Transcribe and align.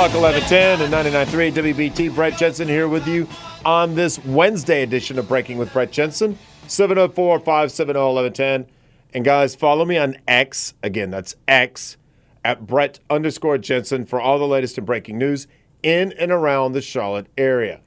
Talk 0.00 0.14
1110 0.14 0.80
and 0.80 1.28
99.3 1.28 1.74
WBT. 1.74 2.14
Brett 2.14 2.38
Jensen 2.38 2.66
here 2.66 2.88
with 2.88 3.06
you 3.06 3.28
on 3.66 3.94
this 3.94 4.18
Wednesday 4.24 4.82
edition 4.82 5.18
of 5.18 5.28
Breaking 5.28 5.58
with 5.58 5.70
Brett 5.74 5.92
Jensen. 5.92 6.38
704 6.68 7.38
570 7.40 7.98
1110. 7.98 8.66
And 9.12 9.26
guys, 9.26 9.54
follow 9.54 9.84
me 9.84 9.98
on 9.98 10.16
X. 10.26 10.72
Again, 10.82 11.10
that's 11.10 11.36
X 11.46 11.98
at 12.46 12.66
Brett 12.66 13.00
underscore 13.10 13.58
Jensen 13.58 14.06
for 14.06 14.18
all 14.18 14.38
the 14.38 14.46
latest 14.48 14.78
and 14.78 14.86
breaking 14.86 15.18
news 15.18 15.46
in 15.82 16.12
and 16.12 16.32
around 16.32 16.72
the 16.72 16.80
Charlotte 16.80 17.26
area. 17.36 17.82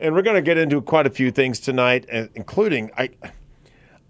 And 0.00 0.14
we're 0.14 0.22
going 0.22 0.36
to 0.36 0.40
get 0.40 0.56
into 0.56 0.80
quite 0.80 1.06
a 1.06 1.10
few 1.10 1.30
things 1.30 1.60
tonight, 1.60 2.06
including 2.34 2.90
I. 2.96 3.10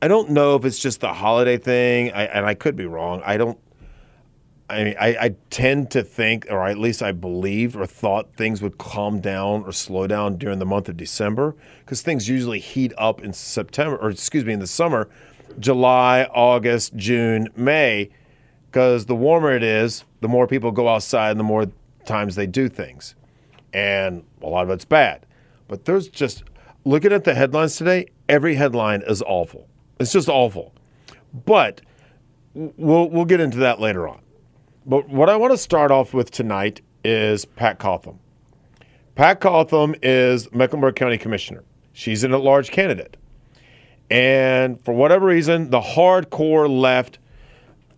I 0.00 0.06
don't 0.06 0.30
know 0.30 0.54
if 0.54 0.64
it's 0.64 0.78
just 0.78 1.00
the 1.00 1.12
holiday 1.12 1.56
thing, 1.56 2.12
I, 2.12 2.26
and 2.26 2.46
I 2.46 2.54
could 2.54 2.76
be 2.76 2.86
wrong. 2.86 3.20
I 3.24 3.36
don't. 3.36 3.58
I 4.72 4.84
mean, 4.84 4.94
I, 4.98 5.08
I 5.20 5.34
tend 5.50 5.90
to 5.90 6.02
think, 6.02 6.46
or 6.48 6.66
at 6.66 6.78
least 6.78 7.02
I 7.02 7.12
believed 7.12 7.76
or 7.76 7.86
thought 7.86 8.34
things 8.36 8.62
would 8.62 8.78
calm 8.78 9.20
down 9.20 9.64
or 9.64 9.72
slow 9.72 10.06
down 10.06 10.38
during 10.38 10.58
the 10.58 10.66
month 10.66 10.88
of 10.88 10.96
December 10.96 11.54
because 11.80 12.00
things 12.00 12.28
usually 12.28 12.58
heat 12.58 12.92
up 12.96 13.22
in 13.22 13.32
September, 13.32 13.96
or 13.96 14.10
excuse 14.10 14.44
me, 14.44 14.54
in 14.54 14.60
the 14.60 14.66
summer, 14.66 15.10
July, 15.58 16.24
August, 16.32 16.96
June, 16.96 17.48
May, 17.54 18.08
because 18.70 19.04
the 19.04 19.14
warmer 19.14 19.52
it 19.52 19.62
is, 19.62 20.04
the 20.22 20.28
more 20.28 20.46
people 20.46 20.72
go 20.72 20.88
outside 20.88 21.32
and 21.32 21.40
the 21.40 21.44
more 21.44 21.66
times 22.06 22.34
they 22.34 22.46
do 22.46 22.68
things. 22.68 23.14
And 23.74 24.24
a 24.40 24.46
lot 24.46 24.64
of 24.64 24.70
it's 24.70 24.86
bad. 24.86 25.26
But 25.68 25.84
there's 25.84 26.08
just, 26.08 26.44
looking 26.86 27.12
at 27.12 27.24
the 27.24 27.34
headlines 27.34 27.76
today, 27.76 28.06
every 28.28 28.54
headline 28.54 29.02
is 29.06 29.22
awful. 29.22 29.68
It's 30.00 30.12
just 30.12 30.30
awful. 30.30 30.72
But 31.44 31.82
we'll, 32.54 33.10
we'll 33.10 33.26
get 33.26 33.40
into 33.40 33.58
that 33.58 33.78
later 33.78 34.08
on. 34.08 34.21
But 34.84 35.08
what 35.08 35.28
I 35.28 35.36
want 35.36 35.52
to 35.52 35.58
start 35.58 35.92
off 35.92 36.12
with 36.12 36.30
tonight 36.32 36.80
is 37.04 37.44
Pat 37.44 37.78
Cotham. 37.78 38.18
Pat 39.14 39.40
Cotham 39.40 39.94
is 40.02 40.50
Mecklenburg 40.52 40.96
County 40.96 41.18
Commissioner. 41.18 41.62
She's 41.92 42.24
an 42.24 42.34
at-large 42.34 42.70
candidate. 42.70 43.16
And 44.10 44.82
for 44.84 44.92
whatever 44.92 45.26
reason, 45.26 45.70
the 45.70 45.80
hardcore 45.80 46.68
left, 46.68 47.18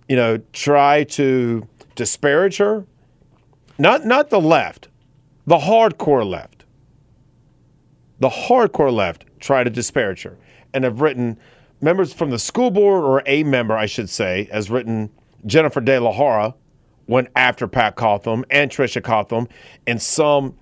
you 0.09 0.17
know, 0.17 0.39
try 0.53 1.05
to 1.05 1.67
disparage 1.95 2.59
her. 2.59 2.87
Not 3.79 4.05
not 4.05 4.31
the 4.31 4.41
left, 4.41 4.89
the 5.47 5.59
hardcore 5.59 6.29
left. 6.29 6.65
The 8.21 8.29
hardcore 8.29 8.93
left 8.93 9.25
try 9.41 9.65
to 9.65 9.71
disparage 9.71 10.23
her 10.23 10.37
and 10.73 10.85
have 10.85 11.01
written 11.01 11.39
members 11.81 12.13
from 12.13 12.31
the 12.31 12.39
school 12.39 12.71
board 12.71 13.05
or 13.05 13.23
a 13.27 13.43
member, 13.43 13.77
I 13.77 13.87
should 13.87 14.09
say, 14.09 14.49
has 14.53 14.71
written 14.71 15.11
Jennifer 15.47 15.81
De 15.81 15.99
La 15.99 16.17
Jara 16.17 16.55
went 17.07 17.29
after 17.37 17.69
Pat 17.69 17.97
Cotham 17.97 18.45
and 18.51 18.71
Tricia 18.71 19.03
Cotham 19.03 19.49
and 19.87 20.01
some 20.01 20.57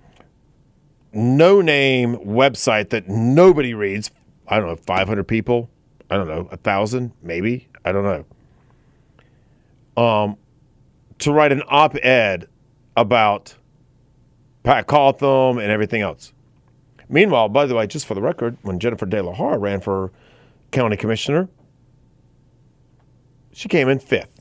no 1.13 1.61
name 1.61 2.15
website 2.17 2.89
that 2.89 3.07
nobody 3.07 3.73
reads. 3.73 4.11
I 4.47 4.59
don't 4.59 4.67
know, 4.67 4.75
500 4.75 5.23
people? 5.23 5.69
I 6.09 6.17
don't 6.17 6.27
know, 6.27 6.41
a 6.41 6.57
1,000 6.57 7.11
maybe? 7.21 7.67
I 7.85 7.91
don't 7.91 8.03
know. 8.03 10.01
Um, 10.03 10.37
to 11.19 11.31
write 11.31 11.51
an 11.51 11.61
op 11.67 11.95
ed 12.03 12.47
about 12.97 13.55
Pat 14.63 14.87
Cotham 14.87 15.57
and 15.57 15.71
everything 15.71 16.01
else. 16.01 16.33
Meanwhile, 17.09 17.49
by 17.49 17.65
the 17.65 17.75
way, 17.75 17.85
just 17.85 18.05
for 18.05 18.15
the 18.15 18.21
record, 18.21 18.57
when 18.61 18.79
Jennifer 18.79 19.05
De 19.05 19.21
La 19.21 19.33
Jara 19.33 19.57
ran 19.57 19.81
for 19.81 20.11
county 20.71 20.97
commissioner, 20.97 21.47
she 23.51 23.69
came 23.69 23.87
in 23.87 23.99
fifth 23.99 24.32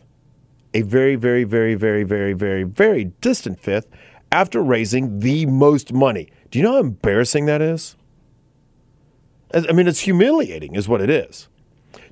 a 0.74 0.82
very, 0.82 1.16
very, 1.16 1.44
very, 1.44 1.74
very, 1.74 2.04
very, 2.04 2.32
very, 2.32 2.62
very 2.62 3.04
distant 3.20 3.60
fifth 3.60 3.88
after 4.30 4.62
raising 4.62 5.20
the 5.20 5.46
most 5.46 5.92
money. 5.92 6.28
Do 6.50 6.58
you 6.58 6.64
know 6.64 6.72
how 6.72 6.80
embarrassing 6.80 7.46
that 7.46 7.60
is? 7.60 7.96
I 9.54 9.72
mean, 9.72 9.86
it's 9.86 10.00
humiliating, 10.00 10.74
is 10.74 10.88
what 10.88 11.02
it 11.02 11.10
is. 11.10 11.48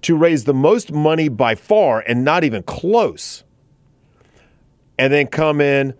To 0.02 0.16
raise 0.16 0.44
the 0.44 0.54
most 0.54 0.92
money 0.92 1.28
by 1.28 1.54
far 1.54 2.00
and 2.00 2.24
not 2.24 2.44
even 2.44 2.62
close, 2.62 3.44
and 4.98 5.12
then 5.12 5.26
come 5.26 5.60
in 5.60 5.94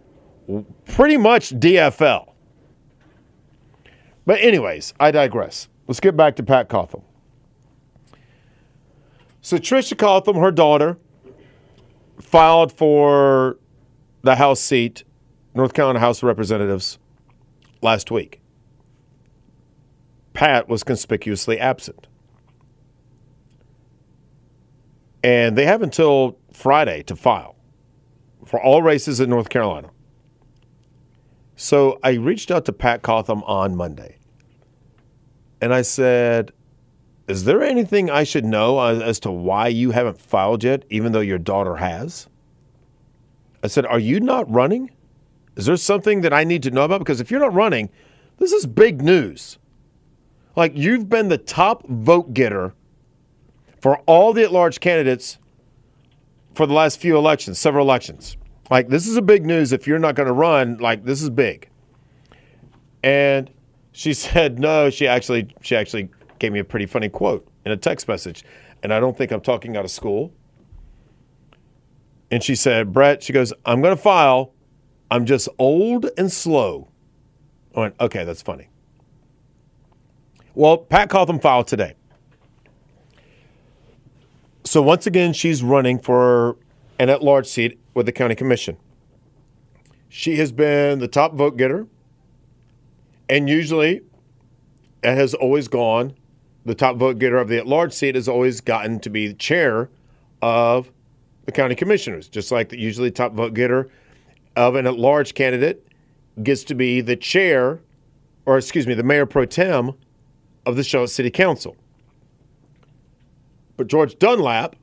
pretty 0.85 1.17
much 1.17 1.51
DFL. 1.51 2.33
But, 4.27 4.41
anyways, 4.41 4.93
I 5.01 5.11
digress. 5.11 5.69
Let's 5.87 6.01
get 6.01 6.17
back 6.17 6.37
to 6.37 6.43
Pat 6.43 6.69
Cotham. 6.69 7.03
So, 9.41 9.57
Tricia 9.57 9.97
Cotham, 9.97 10.37
her 10.37 10.51
daughter, 10.51 10.99
filed 12.21 12.73
for 12.73 13.59
the 14.23 14.37
House 14.37 14.61
seat, 14.61 15.05
North 15.55 15.75
Carolina 15.75 15.99
House 15.99 16.19
of 16.19 16.25
Representatives, 16.25 16.99
last 17.83 18.11
week. 18.11 18.41
Pat 20.33 20.69
was 20.69 20.85
conspicuously 20.85 21.59
absent. 21.59 22.07
And 25.23 25.57
they 25.57 25.67
have 25.67 25.83
until 25.83 26.39
Friday 26.53 27.03
to 27.05 27.17
file 27.17 27.57
for 28.45 28.63
all 28.63 28.83
races 28.83 29.21
in 29.21 29.29
North 29.29 29.49
Carolina. 29.49 29.91
So 31.57 31.99
I 32.03 32.13
reached 32.13 32.51
out 32.51 32.65
to 32.67 32.73
Pat 32.73 33.03
Cotham 33.03 33.43
on 33.45 33.77
Monday. 33.77 34.17
And 35.61 35.75
I 35.75 35.83
said, 35.83 36.53
Is 37.31 37.45
there 37.45 37.63
anything 37.63 38.11
I 38.11 38.25
should 38.25 38.45
know 38.45 38.81
as, 38.81 39.01
as 39.01 39.21
to 39.21 39.31
why 39.31 39.69
you 39.69 39.93
haven't 39.93 40.21
filed 40.21 40.65
yet, 40.65 40.85
even 40.91 41.13
though 41.13 41.21
your 41.21 41.39
daughter 41.39 41.77
has? 41.77 42.29
I 43.63 43.69
said, 43.69 43.87
Are 43.87 44.01
you 44.01 44.19
not 44.19 44.51
running? 44.51 44.91
Is 45.55 45.67
there 45.67 45.77
something 45.77 46.23
that 46.23 46.33
I 46.33 46.43
need 46.43 46.65
to 46.65 46.73
know 46.73 46.83
about? 46.83 46.99
Because 46.99 47.21
if 47.21 47.31
you're 47.31 47.39
not 47.39 47.55
running, 47.55 47.89
this 48.39 48.51
is 48.51 48.67
big 48.67 49.01
news. 49.01 49.59
Like 50.57 50.73
you've 50.75 51.09
been 51.09 51.29
the 51.29 51.39
top 51.39 51.87
vote 51.87 52.35
getter 52.35 52.75
for 53.81 53.99
all 54.07 54.33
the 54.33 54.43
at 54.43 54.53
large 54.53 54.81
candidates 54.81 55.39
for 56.55 56.67
the 56.67 56.75
last 56.75 56.99
few 56.99 57.17
elections, 57.17 57.61
several 57.61 57.87
elections. 57.87 58.37
Like 58.71 58.89
this 58.89 59.07
is 59.07 59.17
a 59.17 59.23
big 59.23 59.47
news 59.47 59.73
if 59.73 59.87
you're 59.87 60.01
not 60.01 60.17
going 60.17 60.27
to 60.27 60.33
run, 60.33 60.79
like 60.79 61.05
this 61.05 61.23
is 61.23 61.31
big. 61.31 61.69
And 63.05 63.49
she 63.93 64.15
said 64.15 64.59
no, 64.59 64.91
she 64.91 65.07
actually 65.07 65.55
she 65.61 65.77
actually 65.77 66.09
gave 66.41 66.53
me 66.53 66.59
a 66.59 66.65
pretty 66.65 66.87
funny 66.87 67.09
quote 67.09 67.47
in 67.65 67.71
a 67.71 67.77
text 67.77 68.09
message. 68.09 68.45
And 68.83 68.93
I 68.93 68.99
don't 68.99 69.17
think 69.17 69.31
I'm 69.31 69.41
talking 69.41 69.77
out 69.77 69.85
of 69.85 69.91
school. 69.91 70.33
And 72.31 72.43
she 72.43 72.57
said, 72.57 72.93
Brett, 72.93 73.23
she 73.23 73.33
goes, 73.33 73.53
I'm 73.65 73.81
going 73.81 73.95
to 73.95 74.03
file. 74.03 74.55
I'm 75.11 75.27
just 75.27 75.49
old 75.59 76.11
and 76.17 76.33
slow. 76.33 76.89
I 77.77 77.81
went, 77.81 77.95
okay, 78.01 78.25
that's 78.25 78.43
funny. 78.43 78.69
Well, 80.55 80.79
Pat 80.79 81.11
Cotham 81.11 81.39
filed 81.39 81.69
today. 81.69 81.95
So 84.65 84.83
once 84.83 85.07
again, 85.07 85.33
she's 85.33 85.63
running 85.63 85.99
for 85.99 86.57
an 86.99 87.09
at 87.09 87.23
large 87.23 87.47
seat 87.47 87.79
with 87.95 88.07
the 88.07 88.13
county 88.13 88.35
commission. 88.35 88.77
She 90.09 90.37
has 90.37 90.53
been 90.53 90.99
the 90.99 91.09
top 91.09 91.35
vote 91.35 91.57
getter, 91.57 91.87
and 93.29 93.49
usually 93.49 94.03
it 95.03 95.15
has 95.15 95.35
always 95.35 95.69
gone. 95.69 96.15
The 96.71 96.77
top 96.77 96.99
vote 96.99 97.19
getter 97.19 97.37
of 97.37 97.49
the 97.49 97.59
at 97.59 97.67
large 97.67 97.93
seat 97.93 98.15
has 98.15 98.29
always 98.29 98.61
gotten 98.61 99.01
to 99.01 99.11
be 99.11 99.27
the 99.27 99.35
chair 99.35 99.91
of 100.41 100.89
the 101.45 101.51
county 101.51 101.75
commissioners, 101.75 102.29
just 102.29 102.53
like 102.53 102.69
the 102.69 102.79
usually 102.79 103.11
top 103.11 103.33
vote 103.33 103.55
getter 103.55 103.91
of 104.55 104.77
an 104.77 104.87
at 104.87 104.97
large 104.97 105.35
candidate 105.35 105.85
gets 106.45 106.63
to 106.63 106.77
be 106.77 107.01
the 107.01 107.17
chair, 107.17 107.81
or 108.47 108.57
excuse 108.57 108.87
me, 108.87 108.95
the 108.95 109.03
mayor 109.03 109.27
pro 109.27 109.47
tem 109.47 109.95
of 110.65 110.77
the 110.77 110.85
Charlotte 110.85 111.09
City 111.09 111.29
Council. 111.29 111.75
But 113.77 113.89
George 113.89 114.17
Dunlap 114.21 114.77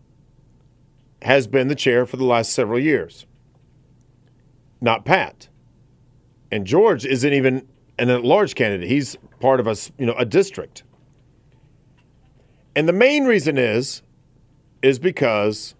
has 1.21 1.47
been 1.47 1.69
the 1.69 1.75
chair 1.75 2.05
for 2.05 2.17
the 2.17 2.25
last 2.25 2.51
several 2.51 2.79
years. 2.79 3.25
not 4.81 5.05
Pat. 5.05 5.47
And 6.51 6.67
George 6.67 7.05
isn't 7.05 7.31
even 7.31 7.65
an 7.97 8.09
at-large 8.09 8.55
candidate. 8.55 8.89
He's 8.89 9.15
part 9.39 9.61
of 9.61 9.67
a 9.67 9.77
you 9.97 10.05
know 10.05 10.15
a 10.17 10.25
district. 10.25 10.83
And 12.77 12.87
the 12.87 12.93
main 12.93 13.25
reason 13.25 13.57
is 13.57 14.03
is 14.83 14.99
because 14.99 15.73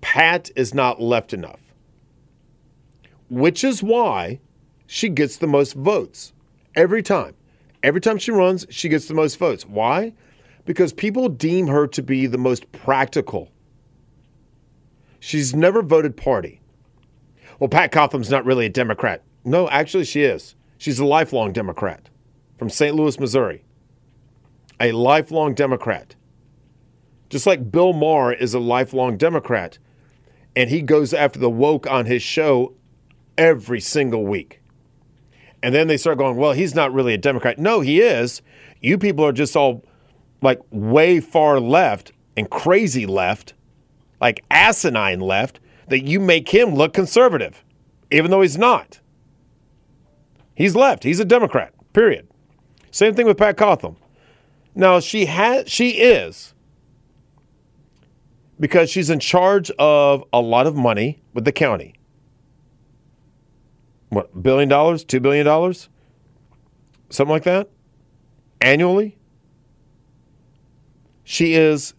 Pat 0.00 0.50
is 0.56 0.74
not 0.74 1.00
left 1.00 1.32
enough. 1.32 1.60
Which 3.28 3.62
is 3.62 3.80
why 3.80 4.40
she 4.88 5.08
gets 5.08 5.36
the 5.36 5.46
most 5.46 5.74
votes 5.74 6.32
every 6.74 7.04
time. 7.04 7.36
Every 7.84 8.00
time 8.00 8.18
she 8.18 8.32
runs, 8.32 8.66
she 8.68 8.88
gets 8.88 9.06
the 9.06 9.14
most 9.14 9.38
votes. 9.38 9.64
Why? 9.64 10.12
Because 10.64 10.92
people 10.92 11.28
deem 11.28 11.68
her 11.68 11.86
to 11.86 12.02
be 12.02 12.26
the 12.26 12.36
most 12.36 12.72
practical. 12.72 13.52
She's 15.20 15.54
never 15.54 15.82
voted 15.82 16.16
party. 16.16 16.60
Well, 17.60 17.68
Pat 17.68 17.92
Cotham's 17.92 18.28
not 18.28 18.44
really 18.44 18.66
a 18.66 18.70
Democrat. 18.70 19.22
No, 19.44 19.68
actually, 19.68 20.04
she 20.04 20.24
is. 20.24 20.56
She's 20.78 20.98
a 20.98 21.04
lifelong 21.04 21.52
Democrat 21.52 22.08
from 22.58 22.70
St. 22.70 22.96
Louis, 22.96 23.20
Missouri. 23.20 23.62
A 24.80 24.92
lifelong 24.92 25.54
Democrat. 25.54 26.14
Just 27.28 27.46
like 27.46 27.70
Bill 27.70 27.92
Maher 27.92 28.32
is 28.32 28.54
a 28.54 28.58
lifelong 28.58 29.16
Democrat, 29.16 29.78
and 30.56 30.68
he 30.68 30.82
goes 30.82 31.14
after 31.14 31.38
the 31.38 31.50
woke 31.50 31.86
on 31.88 32.06
his 32.06 32.22
show 32.22 32.74
every 33.38 33.80
single 33.80 34.24
week. 34.24 34.60
And 35.62 35.74
then 35.74 35.86
they 35.86 35.96
start 35.96 36.18
going, 36.18 36.36
well, 36.36 36.52
he's 36.52 36.74
not 36.74 36.92
really 36.92 37.14
a 37.14 37.18
Democrat. 37.18 37.58
No, 37.58 37.80
he 37.80 38.00
is. 38.00 38.42
You 38.80 38.98
people 38.98 39.24
are 39.24 39.32
just 39.32 39.54
all 39.54 39.84
like 40.42 40.60
way 40.70 41.20
far 41.20 41.60
left 41.60 42.12
and 42.36 42.48
crazy 42.48 43.06
left, 43.06 43.52
like 44.20 44.42
asinine 44.50 45.20
left, 45.20 45.60
that 45.88 46.06
you 46.06 46.18
make 46.18 46.48
him 46.48 46.74
look 46.74 46.94
conservative, 46.94 47.62
even 48.10 48.30
though 48.30 48.40
he's 48.40 48.56
not. 48.56 49.00
He's 50.54 50.74
left. 50.74 51.04
He's 51.04 51.20
a 51.20 51.24
Democrat, 51.24 51.74
period. 51.92 52.28
Same 52.90 53.14
thing 53.14 53.26
with 53.26 53.36
Pat 53.36 53.56
Cotham. 53.56 53.96
Now, 54.74 55.00
she 55.00 55.26
has 55.26 55.70
she 55.70 55.90
is 55.90 56.54
because 58.58 58.90
she's 58.90 59.10
in 59.10 59.18
charge 59.18 59.70
of 59.78 60.22
a 60.32 60.40
lot 60.40 60.66
of 60.66 60.76
money 60.76 61.22
with 61.34 61.44
the 61.44 61.52
county. 61.52 61.94
What, 64.10 64.42
billion 64.42 64.68
dollars, 64.68 65.04
two 65.04 65.20
billion 65.20 65.46
dollars? 65.46 65.88
Something 67.08 67.32
like 67.32 67.44
that? 67.44 67.68
Annually? 68.60 69.16
She 71.24 71.54
is 71.54 71.94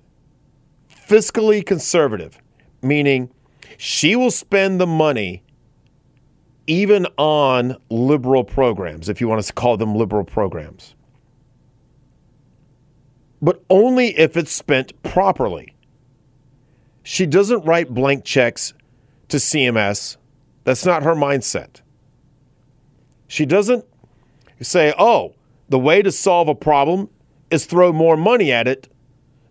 fiscally 0.89 1.65
conservative, 1.65 2.38
meaning 2.81 3.31
she 3.77 4.15
will 4.15 4.31
spend 4.31 4.79
the 4.79 4.88
money 4.88 5.44
even 6.67 7.07
on 7.17 7.75
liberal 7.89 8.44
programs, 8.44 9.09
if 9.09 9.19
you 9.19 9.27
want 9.27 9.44
to 9.44 9.53
call 9.53 9.77
them 9.77 9.95
liberal 9.95 10.24
programs. 10.24 10.95
But 13.41 13.63
only 13.69 14.17
if 14.17 14.38
it's 14.38 14.51
spent 14.51 15.01
properly. 15.03 15.75
She 17.03 17.25
doesn't 17.25 17.65
write 17.65 17.89
blank 17.89 18.23
checks 18.23 18.73
to 19.29 19.38
CMS. 19.38 20.17
That's 20.63 20.85
not 20.85 21.03
her 21.03 21.15
mindset. 21.15 21.81
She 23.27 23.45
doesn't 23.45 23.85
say, 24.61 24.93
oh, 24.99 25.33
the 25.69 25.79
way 25.79 26.01
to 26.01 26.11
solve 26.11 26.47
a 26.47 26.55
problem 26.55 27.09
is 27.49 27.65
throw 27.65 27.91
more 27.91 28.15
money 28.15 28.51
at 28.51 28.67
it, 28.67 28.89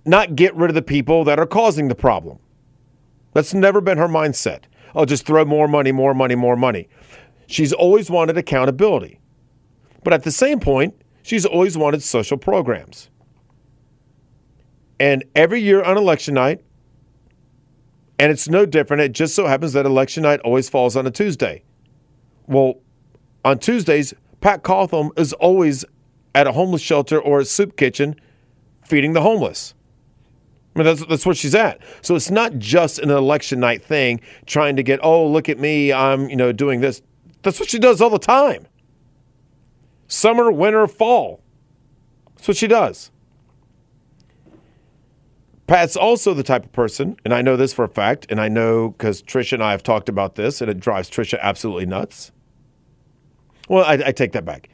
not 0.04 0.37
get 0.37 0.54
rid 0.54 0.70
of 0.70 0.75
the 0.75 0.82
people 0.82 1.25
that 1.25 1.38
are 1.38 1.46
causing 1.46 1.88
the 1.88 1.94
problem. 1.94 2.38
That's 3.32 3.54
never 3.54 3.81
been 3.81 3.98
her 3.98 4.08
mindset. 4.08 4.64
Oh, 4.94 5.04
just 5.04 5.26
throw 5.26 5.44
more 5.44 5.69
money, 5.69 5.92
more 5.92 6.14
money, 6.14 6.34
more 6.34 6.56
money. 6.56 6.88
She's 7.46 7.72
always 7.72 8.10
wanted 8.10 8.37
accountability. 8.37 9.20
But 10.02 10.12
at 10.12 10.22
the 10.22 10.32
same 10.32 10.60
point, 10.60 10.94
she's 11.22 11.44
always 11.44 11.76
wanted 11.76 12.02
social 12.02 12.38
programs. 12.38 13.10
And 15.00 15.25
every 15.35 15.61
year 15.61 15.82
on 15.82 15.97
election 15.97 16.35
night, 16.35 16.62
and 18.19 18.31
it's 18.31 18.50
no 18.50 18.67
different, 18.67 19.00
it 19.00 19.12
just 19.12 19.35
so 19.35 19.47
happens 19.47 19.73
that 19.73 19.87
election 19.87 20.23
night 20.23 20.41
always 20.41 20.69
falls 20.69 20.94
on 20.94 21.06
a 21.06 21.11
Tuesday. 21.11 21.64
Well, 22.47 22.75
on 23.43 23.58
Tuesdays, 23.58 24.12
Pat 24.43 24.62
Cotham 24.62 25.11
is 25.17 25.32
always 25.32 25.87
at 26.35 26.47
a 26.47 26.52
homeless 26.52 26.82
shelter 26.82 27.19
or 27.19 27.41
a 27.41 27.47
soup 27.47 27.79
kitchen 27.79 28.14
feeding 28.85 29.14
the 29.14 29.23
homeless. 29.23 29.75
I 30.76 30.81
mean, 30.81 30.87
that's, 30.87 31.06
that's 31.06 31.25
what 31.25 31.38
she's 31.38 31.55
at. 31.55 31.81
So 32.02 32.14
it's 32.14 32.31
not 32.31 32.58
just 32.58 32.99
an 32.99 33.11
election 33.11 33.58
night 33.58 33.82
thing 33.82 34.20
trying 34.44 34.76
to 34.76 34.82
get, 34.82 35.00
oh, 35.02 35.26
look 35.26 35.49
at 35.49 35.58
me, 35.58 35.93
I'm, 35.93 36.29
you 36.29 36.37
know, 36.37 36.52
doing 36.52 36.82
this. 36.82 37.00
That's 37.43 37.58
what 37.58 37.70
she 37.70 37.79
does 37.79 38.02
all 38.02 38.11
the 38.11 38.19
time. 38.19 38.67
Summer, 40.08 40.52
winter, 40.52 40.87
fall. 40.87 41.43
That's 42.37 42.49
what 42.49 42.56
she 42.58 42.67
does. 42.67 43.11
Pat's 45.70 45.96
also 45.96 46.34
the 46.34 46.43
type 46.43 46.64
of 46.64 46.72
person, 46.72 47.17
and 47.25 47.32
I 47.32 47.43
know 47.43 47.56
this 47.56 47.72
for 47.72 47.84
a 47.84 47.88
fact, 47.88 48.26
and 48.28 48.40
I 48.40 48.49
know 48.49 48.88
because 48.88 49.22
Tricia 49.22 49.52
and 49.52 49.62
I 49.62 49.70
have 49.70 49.84
talked 49.84 50.08
about 50.08 50.34
this, 50.34 50.61
and 50.61 50.69
it 50.69 50.81
drives 50.81 51.08
Tricia 51.08 51.38
absolutely 51.40 51.87
nuts. 51.87 52.32
Well, 53.69 53.84
I, 53.84 54.06
I 54.06 54.11
take 54.11 54.32
that 54.32 54.44
back. 54.44 54.69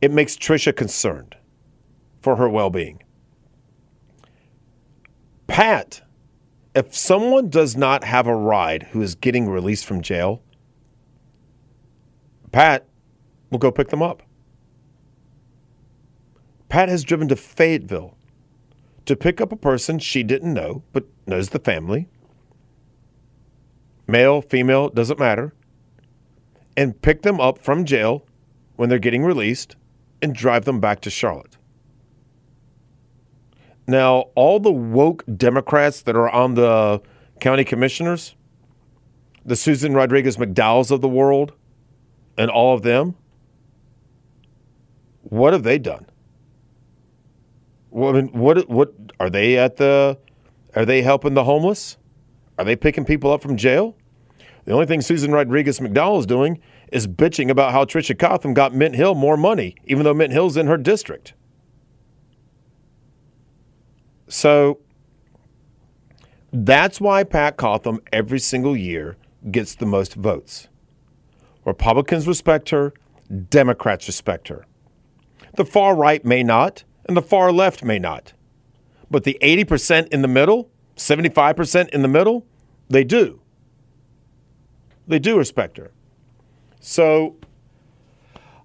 It 0.00 0.12
makes 0.12 0.36
Tricia 0.36 0.76
concerned 0.76 1.34
for 2.22 2.36
her 2.36 2.48
well 2.48 2.70
being. 2.70 3.02
Pat, 5.48 6.02
if 6.72 6.94
someone 6.94 7.48
does 7.50 7.76
not 7.76 8.04
have 8.04 8.28
a 8.28 8.36
ride 8.36 8.84
who 8.92 9.02
is 9.02 9.16
getting 9.16 9.48
released 9.48 9.86
from 9.86 10.02
jail, 10.02 10.40
Pat 12.52 12.86
will 13.50 13.58
go 13.58 13.72
pick 13.72 13.88
them 13.88 14.04
up. 14.04 14.22
Pat 16.68 16.88
has 16.88 17.02
driven 17.02 17.26
to 17.26 17.34
Fayetteville 17.34 18.16
to 19.08 19.16
pick 19.16 19.40
up 19.40 19.50
a 19.50 19.56
person 19.56 19.98
she 19.98 20.22
didn't 20.22 20.52
know 20.52 20.82
but 20.92 21.06
knows 21.26 21.48
the 21.48 21.58
family. 21.58 22.08
Male, 24.06 24.42
female, 24.42 24.90
doesn't 24.90 25.18
matter. 25.18 25.54
And 26.76 27.00
pick 27.00 27.22
them 27.22 27.40
up 27.40 27.58
from 27.58 27.86
jail 27.86 28.26
when 28.76 28.90
they're 28.90 28.98
getting 28.98 29.24
released 29.24 29.76
and 30.20 30.34
drive 30.34 30.66
them 30.66 30.78
back 30.78 31.00
to 31.00 31.10
Charlotte. 31.10 31.56
Now, 33.86 34.26
all 34.34 34.60
the 34.60 34.70
woke 34.70 35.24
Democrats 35.34 36.02
that 36.02 36.14
are 36.14 36.28
on 36.28 36.52
the 36.52 37.00
county 37.40 37.64
commissioners, 37.64 38.36
the 39.42 39.56
Susan 39.56 39.94
Rodriguez 39.94 40.36
McDowells 40.36 40.90
of 40.90 41.00
the 41.00 41.08
world, 41.08 41.54
and 42.36 42.50
all 42.50 42.74
of 42.74 42.82
them, 42.82 43.16
what 45.22 45.54
have 45.54 45.62
they 45.62 45.78
done? 45.78 46.04
Well, 47.98 48.10
I 48.16 48.20
mean, 48.20 48.28
what 48.28 48.68
what 48.68 48.94
are 49.18 49.28
they 49.28 49.58
at 49.58 49.76
the? 49.76 50.18
Are 50.76 50.84
they 50.84 51.02
helping 51.02 51.34
the 51.34 51.42
homeless? 51.42 51.96
Are 52.56 52.64
they 52.64 52.76
picking 52.76 53.04
people 53.04 53.32
up 53.32 53.42
from 53.42 53.56
jail? 53.56 53.96
The 54.66 54.72
only 54.72 54.86
thing 54.86 55.00
Susan 55.00 55.32
Rodriguez 55.32 55.80
McDowell 55.80 56.20
is 56.20 56.26
doing 56.26 56.60
is 56.92 57.08
bitching 57.08 57.50
about 57.50 57.72
how 57.72 57.84
Tricia 57.84 58.16
Cotham 58.16 58.54
got 58.54 58.72
Mint 58.72 58.94
Hill 58.94 59.16
more 59.16 59.36
money, 59.36 59.74
even 59.84 60.04
though 60.04 60.14
Mint 60.14 60.32
Hill's 60.32 60.56
in 60.56 60.68
her 60.68 60.76
district. 60.76 61.34
So 64.28 64.78
that's 66.52 67.00
why 67.00 67.24
Pat 67.24 67.56
Cotham 67.56 68.00
every 68.12 68.38
single 68.38 68.76
year 68.76 69.16
gets 69.50 69.74
the 69.74 69.86
most 69.86 70.14
votes. 70.14 70.68
Republicans 71.64 72.28
respect 72.28 72.70
her, 72.70 72.92
Democrats 73.50 74.06
respect 74.06 74.46
her. 74.46 74.66
The 75.56 75.64
far 75.64 75.96
right 75.96 76.24
may 76.24 76.44
not, 76.44 76.84
and 77.08 77.16
the 77.16 77.22
far 77.22 77.50
left 77.50 77.82
may 77.82 77.98
not. 77.98 78.34
But 79.10 79.24
the 79.24 79.38
80% 79.40 80.08
in 80.08 80.22
the 80.22 80.28
middle, 80.28 80.70
75% 80.96 81.88
in 81.88 82.02
the 82.02 82.08
middle, 82.08 82.46
they 82.88 83.02
do. 83.02 83.40
They 85.08 85.18
do 85.18 85.38
respect 85.38 85.78
her. 85.78 85.90
So 86.80 87.36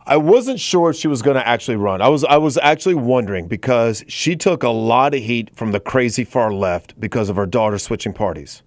I 0.06 0.18
wasn't 0.18 0.60
sure 0.60 0.90
if 0.90 0.98
she 0.98 1.08
was 1.08 1.22
going 1.22 1.36
to 1.36 1.48
actually 1.48 1.78
run. 1.78 2.02
I 2.02 2.10
was 2.10 2.26
I 2.26 2.38
was 2.38 2.58
actually 2.58 2.96
wondering 2.96 3.48
because 3.48 4.04
she 4.08 4.36
took 4.36 4.62
a 4.62 4.70
lot 4.70 5.14
of 5.14 5.22
heat 5.22 5.56
from 5.56 5.72
the 5.72 5.80
crazy 5.80 6.26
far 6.26 6.54
left 6.54 7.00
because 7.00 7.30
of 7.30 7.38
her 7.38 7.46
daughter 7.46 7.78
switching 7.78 8.14
parties. 8.14 8.62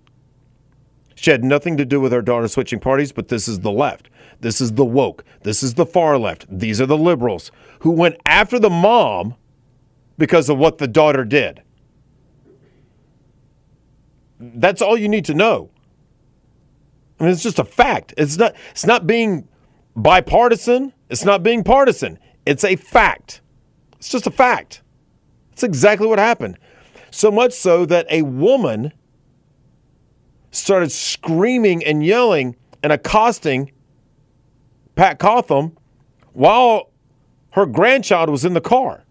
She 1.14 1.30
had 1.30 1.44
nothing 1.44 1.76
to 1.76 1.84
do 1.84 2.00
with 2.00 2.12
her 2.12 2.22
daughter 2.22 2.48
switching 2.48 2.80
parties, 2.80 3.12
but 3.12 3.28
this 3.28 3.48
is 3.48 3.60
the 3.60 3.70
left. 3.70 4.08
This 4.40 4.60
is 4.60 4.72
the 4.72 4.84
woke. 4.84 5.24
This 5.42 5.62
is 5.62 5.74
the 5.74 5.86
far 5.86 6.18
left. 6.18 6.46
These 6.48 6.80
are 6.80 6.86
the 6.86 6.96
liberals 6.96 7.50
who 7.80 7.90
went 7.90 8.16
after 8.26 8.58
the 8.58 8.70
mom 8.70 9.34
because 10.18 10.48
of 10.48 10.58
what 10.58 10.78
the 10.78 10.88
daughter 10.88 11.24
did. 11.24 11.62
That's 14.38 14.82
all 14.82 14.96
you 14.96 15.08
need 15.08 15.24
to 15.26 15.34
know. 15.34 15.70
I 17.18 17.24
mean, 17.24 17.32
it's 17.32 17.42
just 17.42 17.58
a 17.58 17.64
fact. 17.64 18.12
It's 18.18 18.36
not. 18.36 18.54
It's 18.72 18.84
not 18.84 19.06
being 19.06 19.48
bipartisan. 19.94 20.92
It's 21.08 21.24
not 21.24 21.42
being 21.42 21.64
partisan. 21.64 22.18
It's 22.44 22.64
a 22.64 22.76
fact. 22.76 23.40
It's 23.96 24.10
just 24.10 24.26
a 24.26 24.30
fact. 24.30 24.82
It's 25.52 25.62
exactly 25.62 26.06
what 26.06 26.18
happened. 26.18 26.58
So 27.10 27.30
much 27.30 27.54
so 27.54 27.86
that 27.86 28.06
a 28.10 28.22
woman 28.22 28.92
started 30.50 30.92
screaming 30.92 31.82
and 31.82 32.04
yelling 32.04 32.56
and 32.82 32.92
accosting 32.92 33.72
Pat 34.94 35.18
Cotham 35.18 35.76
while 36.34 36.90
her 37.52 37.64
grandchild 37.64 38.28
was 38.28 38.44
in 38.44 38.52
the 38.52 38.60
car. 38.60 39.05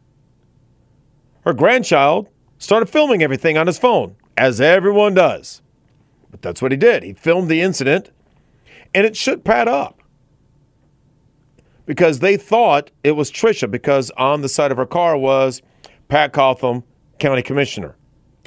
Her 1.46 1.54
grandchild 1.54 2.28
started 2.58 2.88
filming 2.88 3.22
everything 3.22 3.58
on 3.58 3.68
his 3.68 3.78
phone, 3.78 4.16
as 4.36 4.60
everyone 4.60 5.14
does. 5.14 5.62
But 6.32 6.42
that's 6.42 6.62
what 6.62 6.72
he 6.72 6.78
did. 6.78 7.04
He 7.04 7.14
filmed 7.14 7.50
the 7.50 7.62
incident, 7.62 8.12
and 8.94 9.06
it 9.06 9.16
should 9.16 9.44
Pat 9.44 9.68
up 9.68 10.02
because 11.86 12.20
they 12.20 12.36
thought 12.36 12.90
it 13.04 13.12
was 13.12 13.32
Tricia 13.32 13.70
because 13.70 14.12
on 14.12 14.42
the 14.42 14.50
side 14.50 14.72
of 14.72 14.78
her 14.78 14.86
car 14.86 15.18
was 15.18 15.62
Pat 16.08 16.34
Cotham, 16.34 16.84
county 17.20 17.42
commissioner, 17.42 17.96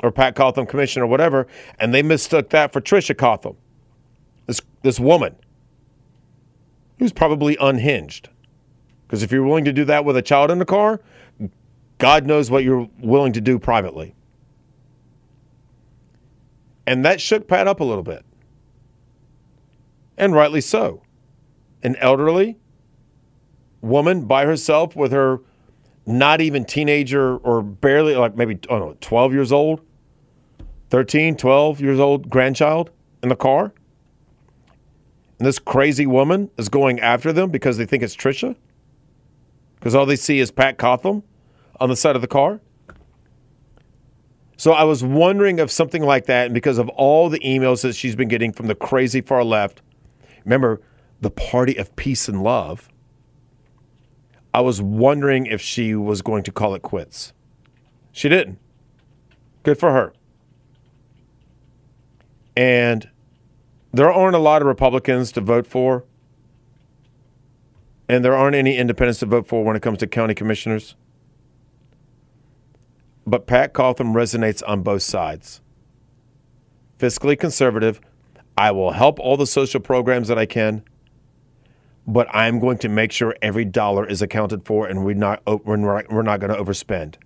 or 0.02 0.10
Pat 0.10 0.34
Cotham 0.34 0.66
commissioner, 0.66 1.06
whatever, 1.06 1.46
and 1.78 1.94
they 1.94 2.02
mistook 2.02 2.50
that 2.50 2.72
for 2.72 2.80
Tricia 2.80 3.16
Cotham, 3.16 3.56
this 4.46 4.60
this 4.82 4.98
woman 4.98 5.36
who's 6.98 7.12
probably 7.12 7.56
unhinged. 7.60 8.28
Because 9.06 9.22
if 9.22 9.32
you're 9.32 9.44
willing 9.44 9.64
to 9.64 9.72
do 9.72 9.84
that 9.86 10.04
with 10.04 10.16
a 10.16 10.22
child 10.22 10.50
in 10.50 10.58
the 10.58 10.66
car, 10.66 11.00
God 11.98 12.26
knows 12.26 12.50
what 12.50 12.64
you're 12.64 12.88
willing 13.00 13.32
to 13.32 13.40
do 13.40 13.58
privately. 13.58 14.14
And 16.86 17.04
that 17.04 17.20
shook 17.20 17.46
Pat 17.48 17.68
up 17.68 17.80
a 17.80 17.84
little 17.84 18.02
bit. 18.02 18.24
And 20.16 20.34
rightly 20.34 20.60
so. 20.60 21.02
An 21.82 21.96
elderly 21.96 22.58
woman 23.80 24.24
by 24.24 24.44
herself 24.44 24.96
with 24.96 25.12
her 25.12 25.40
not 26.06 26.40
even 26.40 26.64
teenager 26.64 27.36
or 27.36 27.62
barely, 27.62 28.16
like 28.16 28.34
maybe, 28.34 28.54
I 28.54 28.78
don't 28.78 28.80
know, 28.80 28.96
12 29.00 29.32
years 29.34 29.52
old, 29.52 29.82
13, 30.90 31.36
12 31.36 31.80
years 31.80 32.00
old 32.00 32.30
grandchild 32.30 32.90
in 33.22 33.28
the 33.28 33.36
car. 33.36 33.74
And 35.38 35.46
this 35.46 35.58
crazy 35.58 36.06
woman 36.06 36.50
is 36.56 36.68
going 36.68 36.98
after 37.00 37.32
them 37.32 37.50
because 37.50 37.76
they 37.76 37.84
think 37.84 38.02
it's 38.02 38.16
Tricia? 38.16 38.56
Because 39.76 39.94
all 39.94 40.06
they 40.06 40.16
see 40.16 40.40
is 40.40 40.50
Pat 40.50 40.78
Cotham 40.78 41.22
on 41.80 41.88
the 41.88 41.96
side 41.96 42.16
of 42.16 42.22
the 42.22 42.28
car? 42.28 42.60
So 44.56 44.72
I 44.72 44.82
was 44.82 45.04
wondering 45.04 45.60
if 45.60 45.70
something 45.70 46.02
like 46.02 46.26
that, 46.26 46.46
and 46.46 46.54
because 46.54 46.78
of 46.78 46.88
all 46.90 47.28
the 47.28 47.38
emails 47.40 47.82
that 47.82 47.94
she's 47.94 48.16
been 48.16 48.26
getting 48.26 48.52
from 48.52 48.66
the 48.66 48.74
crazy 48.74 49.20
far 49.20 49.44
left, 49.44 49.82
remember 50.44 50.80
the 51.20 51.30
party 51.30 51.76
of 51.76 51.94
peace 51.94 52.28
and 52.28 52.42
love, 52.42 52.88
I 54.52 54.60
was 54.60 54.82
wondering 54.82 55.46
if 55.46 55.60
she 55.60 55.94
was 55.94 56.22
going 56.22 56.42
to 56.42 56.50
call 56.50 56.74
it 56.74 56.82
quits. 56.82 57.32
She 58.10 58.28
didn't. 58.28 58.58
Good 59.62 59.78
for 59.78 59.92
her. 59.92 60.12
And 62.56 63.08
there 63.92 64.12
aren't 64.12 64.34
a 64.34 64.40
lot 64.40 64.60
of 64.60 64.66
Republicans 64.66 65.30
to 65.32 65.40
vote 65.40 65.68
for, 65.68 66.04
and 68.08 68.24
there 68.24 68.34
aren't 68.34 68.56
any 68.56 68.76
independents 68.76 69.20
to 69.20 69.26
vote 69.26 69.46
for 69.46 69.62
when 69.62 69.76
it 69.76 69.82
comes 69.82 69.98
to 69.98 70.08
county 70.08 70.34
commissioners. 70.34 70.96
But 73.28 73.46
Pat 73.46 73.74
Cotham 73.74 74.14
resonates 74.14 74.62
on 74.66 74.82
both 74.82 75.02
sides. 75.02 75.60
Fiscally 76.98 77.38
conservative, 77.38 78.00
I 78.56 78.70
will 78.70 78.92
help 78.92 79.20
all 79.20 79.36
the 79.36 79.46
social 79.46 79.80
programs 79.80 80.28
that 80.28 80.38
I 80.38 80.46
can, 80.46 80.82
but 82.06 82.26
I'm 82.34 82.58
going 82.58 82.78
to 82.78 82.88
make 82.88 83.12
sure 83.12 83.36
every 83.42 83.66
dollar 83.66 84.06
is 84.06 84.22
accounted 84.22 84.64
for 84.64 84.86
and 84.86 85.04
we're 85.04 85.14
not, 85.14 85.42
we're 85.46 85.76
not, 85.76 86.40
going 86.40 86.52
to 86.52 86.58
overspend. 86.58 87.16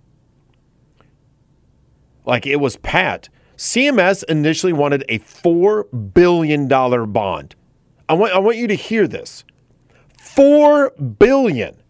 Like 2.25 2.45
it 2.45 2.57
was 2.57 2.75
Pat 2.75 3.29
CMS 3.55 4.25
initially 4.25 4.73
wanted 4.73 5.05
a 5.07 5.19
$4 5.19 6.13
billion 6.13 6.67
bond. 6.67 7.55
I 8.09 8.13
want, 8.13 8.33
I 8.33 8.39
want 8.39 8.57
you 8.57 8.67
to 8.67 8.75
hear 8.75 9.07
this. 9.07 9.45
$4 10.19 11.17
billion. 11.17 11.81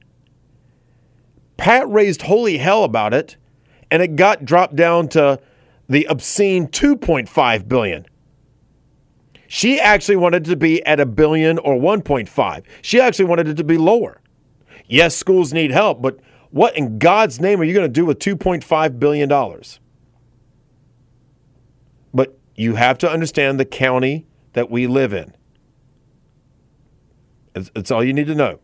Pat 1.58 1.90
raised 1.90 2.24
holy 2.24 2.60
hell 2.60 2.84
about 2.84 3.14
it, 3.14 3.38
and 3.94 4.02
it 4.02 4.16
got 4.16 4.44
dropped 4.44 4.76
down 4.76 5.08
to 5.08 5.40
the 5.88 6.08
obscene 6.08 6.66
2.5 6.66 7.68
billion. 7.68 8.08
She 9.48 9.80
actually 9.80 10.16
wanted 10.16 10.46
to 10.46 10.56
be 10.56 10.84
at 10.84 11.00
a 11.00 11.06
billion 11.06 11.60
or 11.60 11.76
1.5. 11.76 12.64
She 12.82 13.00
actually 13.00 13.26
wanted 13.26 13.50
it 13.50 13.58
to 13.58 13.64
be 13.64 13.78
lower. 13.78 14.20
Yes, 14.88 15.16
schools 15.16 15.54
need 15.54 15.70
help, 15.70 16.02
but 16.02 16.20
what 16.50 16.76
in 16.76 16.98
God's 16.98 17.40
name 17.40 17.62
are 17.62 17.64
you 17.64 17.74
going 17.76 17.86
to 17.86 17.94
do 17.94 18.04
with 18.04 18.18
2.5 18.18 18.98
billion 18.98 19.30
dollars? 19.30 19.80
But 22.16 22.36
you 22.56 22.74
have 22.74 22.98
to 22.98 23.10
understand 23.10 23.60
the 23.60 23.66
county 23.66 24.26
that 24.54 24.72
we 24.72 24.88
live 24.88 25.14
in. 25.14 25.36
It's, 27.54 27.70
it's, 27.76 27.92
all 27.92 28.04
you 28.04 28.14
need 28.14 28.26
to 28.26 28.34
know. 28.34 28.60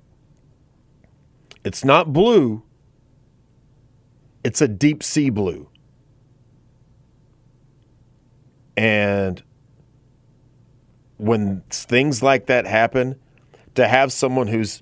It's 1.63 1.85
not 1.85 2.13
blue, 2.13 2.63
it's 4.49 4.61
a 4.61 4.67
deep 4.67 5.03
sea 5.03 5.29
blue. 5.29 5.69
And 8.75 9.43
when 11.17 11.61
things 11.69 12.23
like 12.23 12.47
that 12.47 12.65
happen, 12.65 13.19
to 13.75 13.87
have 13.87 14.11
someone 14.11 14.47
who's 14.47 14.81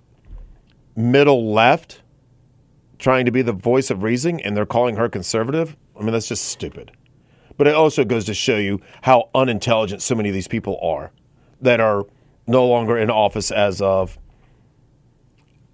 middle 0.95 1.51
left 1.51 2.01
trying 2.97 3.25
to 3.25 3.31
be 3.31 3.41
the 3.41 3.51
voice 3.51 3.91
of 3.91 4.03
reason 4.03 4.39
and 4.39 4.55
they're 4.55 4.65
calling 4.65 4.95
her 4.95 5.09
conservative, 5.09 5.75
I 5.97 5.99
mean, 6.01 6.13
that's 6.13 6.29
just 6.29 6.45
stupid. 6.45 6.93
But 7.57 7.67
it 7.67 7.75
also 7.75 8.05
goes 8.05 8.23
to 8.27 8.33
show 8.33 8.55
you 8.55 8.79
how 9.01 9.29
unintelligent 9.35 10.01
so 10.01 10.15
many 10.15 10.29
of 10.29 10.33
these 10.33 10.47
people 10.47 10.79
are 10.81 11.11
that 11.59 11.81
are 11.81 12.05
no 12.47 12.65
longer 12.65 12.97
in 12.97 13.09
office 13.09 13.51
as 13.51 13.81
of 13.81 14.17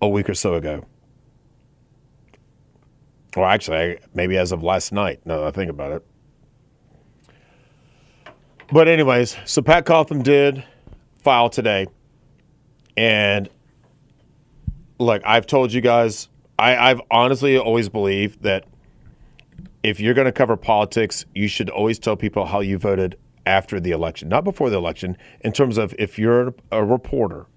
a 0.02 0.10
week 0.10 0.32
or 0.32 0.34
so 0.34 0.56
ago. 0.56 0.84
Or 3.36 3.48
actually, 3.48 4.00
maybe 4.14 4.38
as 4.38 4.52
of 4.52 4.62
last 4.64 4.92
night, 4.92 5.26
now 5.26 5.40
that 5.40 5.48
I 5.48 5.52
think 5.52 5.72
about 5.72 5.92
it. 5.92 6.06
But, 8.72 8.88
anyways, 8.88 9.38
so 9.46 9.62
Pat 9.62 9.86
Cotham 9.86 10.22
did 10.22 10.64
file 11.18 11.50
today. 11.50 11.88
And, 12.96 13.50
like 15.00 15.22
I've 15.26 15.48
told 15.48 15.74
you 15.74 15.82
guys, 15.82 16.30
I, 16.60 16.76
I've 16.78 17.02
honestly 17.10 17.58
always 17.58 17.90
believed 17.90 18.44
that 18.44 18.66
if 19.82 20.00
you're 20.00 20.14
going 20.14 20.26
to 20.26 20.32
cover 20.32 20.56
politics, 20.56 21.26
you 21.34 21.48
should 21.48 21.70
always 21.70 22.00
tell 22.00 22.16
people 22.16 22.46
how 22.46 22.62
you 22.62 22.78
voted 22.78 23.18
after 23.46 23.80
the 23.80 23.92
election, 23.92 24.30
not 24.30 24.44
before 24.44 24.70
the 24.70 24.78
election. 24.78 25.18
In 25.42 25.52
terms 25.52 25.78
of 25.78 25.94
if 26.00 26.18
you're 26.18 26.54
a 26.72 26.86
reporter, 26.86 27.48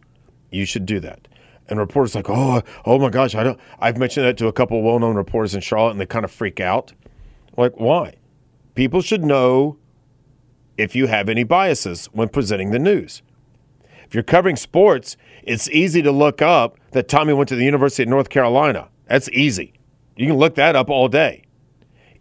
you 0.51 0.65
should 0.65 0.87
do 0.87 0.99
that. 1.01 1.29
And 1.69 1.79
reporters 1.79 2.15
like, 2.15 2.31
oh, 2.31 2.63
oh 2.85 2.99
my 2.99 3.11
gosh, 3.11 3.35
I 3.35 3.43
don't. 3.43 3.59
I've 3.79 3.99
mentioned 3.99 4.27
that 4.27 4.37
to 4.39 4.47
a 4.47 4.53
couple 4.53 4.83
well-known 4.83 5.17
reporters 5.17 5.55
in 5.55 5.61
Charlotte, 5.61 5.93
and 5.93 6.01
they 6.01 6.07
kind 6.07 6.25
of 6.25 6.31
freak 6.31 6.61
out. 6.61 6.93
Like, 7.57 7.79
why? 7.79 8.17
People 8.75 9.01
should 9.01 9.25
know 9.25 9.79
if 10.77 10.95
you 10.95 11.07
have 11.07 11.29
any 11.29 11.43
biases 11.43 12.07
when 12.13 12.29
presenting 12.29 12.71
the 12.71 12.79
news. 12.79 13.23
If 14.05 14.15
you're 14.15 14.23
covering 14.23 14.57
sports, 14.57 15.17
it's 15.43 15.69
easy 15.71 16.03
to 16.03 16.13
look 16.13 16.41
up 16.41 16.79
that 16.93 17.09
Tommy 17.09 17.33
went 17.33 17.49
to 17.49 17.57
the 17.57 17.65
University 17.65 18.05
of 18.05 18.09
North 18.09 18.29
Carolina. 18.29 18.89
That's 19.09 19.29
easy. 19.31 19.73
You 20.17 20.27
can 20.27 20.37
look 20.37 20.55
that 20.55 20.77
up 20.77 20.89
all 20.89 21.09
day 21.09 21.47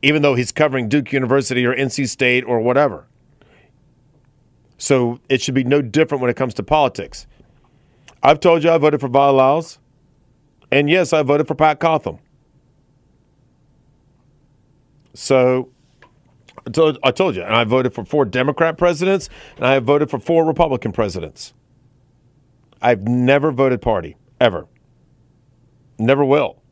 even 0.06 0.22
though 0.22 0.36
he's 0.36 0.52
covering 0.52 0.88
Duke 0.88 1.12
University 1.12 1.66
or 1.66 1.76
NC 1.76 2.08
State 2.08 2.44
or 2.44 2.60
whatever. 2.60 3.08
So 4.78 5.20
it 5.30 5.42
should 5.42 5.56
be 5.56 5.64
no 5.64 5.82
different 5.82 6.22
when 6.22 6.30
it 6.30 6.36
comes 6.36 6.54
to 6.56 6.64
politics. 6.64 7.26
I've 8.26 8.40
told 8.40 8.64
you 8.64 8.72
I 8.72 8.80
voted 8.80 9.00
for 9.00 9.08
Vi 9.08 9.30
Lyles, 9.30 9.78
and 10.72 10.90
yes, 10.90 11.14
I 11.14 11.22
voted 11.22 11.48
for 11.48 11.54
Pat 11.54 11.80
Cotham. 11.80 12.18
So 15.14 15.70
I 16.66 16.72
told, 16.72 16.98
I 17.04 17.12
told 17.12 17.36
you, 17.36 17.44
and 17.44 17.56
I 17.56 17.64
voted 17.66 17.94
for 17.94 18.04
four 18.04 18.26
Democrat 18.26 18.80
presidents, 18.80 19.30
and 19.58 19.68
I 19.68 19.74
have 19.74 19.84
voted 19.84 20.10
for 20.10 20.18
four 20.18 20.44
Republican 20.44 20.92
presidents. 20.92 21.54
I've 22.82 23.08
never 23.08 23.52
voted 23.52 23.84
party, 23.84 24.18
ever. 24.42 24.66
Never 26.00 26.26
will. 26.26 26.64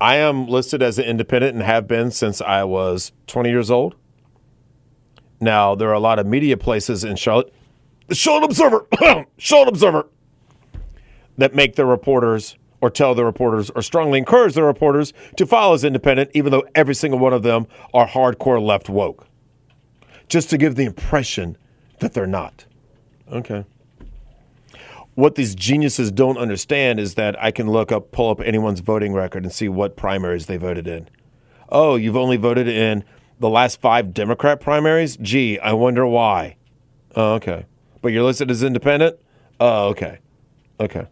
I 0.00 0.16
am 0.16 0.48
listed 0.48 0.82
as 0.82 0.98
an 0.98 1.04
independent 1.04 1.54
and 1.54 1.62
have 1.62 1.86
been 1.86 2.10
since 2.10 2.40
I 2.40 2.64
was 2.64 3.12
20 3.28 3.50
years 3.50 3.70
old. 3.70 3.94
Now, 5.40 5.76
there 5.76 5.90
are 5.90 5.94
a 5.94 6.00
lot 6.00 6.18
of 6.18 6.26
media 6.26 6.56
places 6.56 7.04
in 7.04 7.14
Charlotte, 7.14 7.54
the 8.08 8.14
Charlotte 8.14 8.44
Observer, 8.44 8.86
Charlotte 9.38 9.68
Observer, 9.68 10.08
that 11.38 11.54
make 11.54 11.76
their 11.76 11.86
reporters 11.86 12.56
or 12.80 12.90
tell 12.90 13.14
the 13.14 13.24
reporters 13.24 13.70
or 13.70 13.82
strongly 13.82 14.18
encourage 14.18 14.54
the 14.54 14.62
reporters 14.62 15.12
to 15.36 15.46
file 15.46 15.72
as 15.72 15.84
independent, 15.84 16.30
even 16.34 16.50
though 16.50 16.64
every 16.74 16.94
single 16.94 17.18
one 17.18 17.32
of 17.32 17.42
them 17.42 17.66
are 17.94 18.06
hardcore 18.06 18.60
left 18.60 18.88
woke, 18.88 19.26
just 20.28 20.50
to 20.50 20.58
give 20.58 20.74
the 20.74 20.84
impression 20.84 21.56
that 22.00 22.12
they're 22.12 22.26
not. 22.26 22.66
Okay 23.30 23.64
what 25.14 25.34
these 25.34 25.54
geniuses 25.54 26.10
don't 26.10 26.38
understand 26.38 26.98
is 26.98 27.14
that 27.14 27.40
I 27.42 27.50
can 27.50 27.70
look 27.70 27.92
up, 27.92 28.12
pull 28.12 28.30
up 28.30 28.40
anyone's 28.40 28.80
voting 28.80 29.12
record 29.12 29.44
and 29.44 29.52
see 29.52 29.68
what 29.68 29.96
primaries 29.96 30.46
they 30.46 30.56
voted 30.56 30.86
in. 30.88 31.08
Oh, 31.68 31.96
you've 31.96 32.16
only 32.16 32.36
voted 32.36 32.68
in 32.68 33.04
the 33.38 33.48
last 33.48 33.80
five 33.80 34.14
Democrat 34.14 34.60
primaries? 34.60 35.16
Gee, 35.16 35.58
I 35.58 35.72
wonder 35.72 36.06
why. 36.06 36.56
Oh, 37.14 37.34
okay. 37.34 37.66
But 38.02 38.12
you're 38.12 38.24
listed 38.24 38.50
as 38.50 38.62
independent. 38.62 39.18
Oh, 39.58 39.88
okay, 39.88 40.18
okay. 40.80 41.06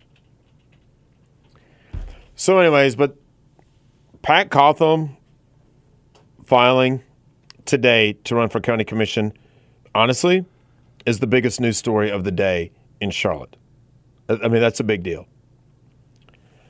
So, 2.34 2.58
anyways, 2.58 2.96
but 2.96 3.16
Pat 4.22 4.50
Cotham 4.50 5.16
filing 6.44 7.02
today 7.64 8.14
to 8.24 8.34
run 8.34 8.48
for 8.48 8.60
county 8.60 8.84
commission, 8.84 9.32
honestly, 9.94 10.44
is 11.06 11.20
the 11.20 11.26
biggest 11.26 11.60
news 11.60 11.78
story 11.78 12.10
of 12.10 12.24
the 12.24 12.32
day 12.32 12.72
in 13.00 13.10
Charlotte. 13.10 13.56
I 14.28 14.48
mean, 14.48 14.60
that's 14.60 14.80
a 14.80 14.84
big 14.84 15.02
deal. 15.02 15.26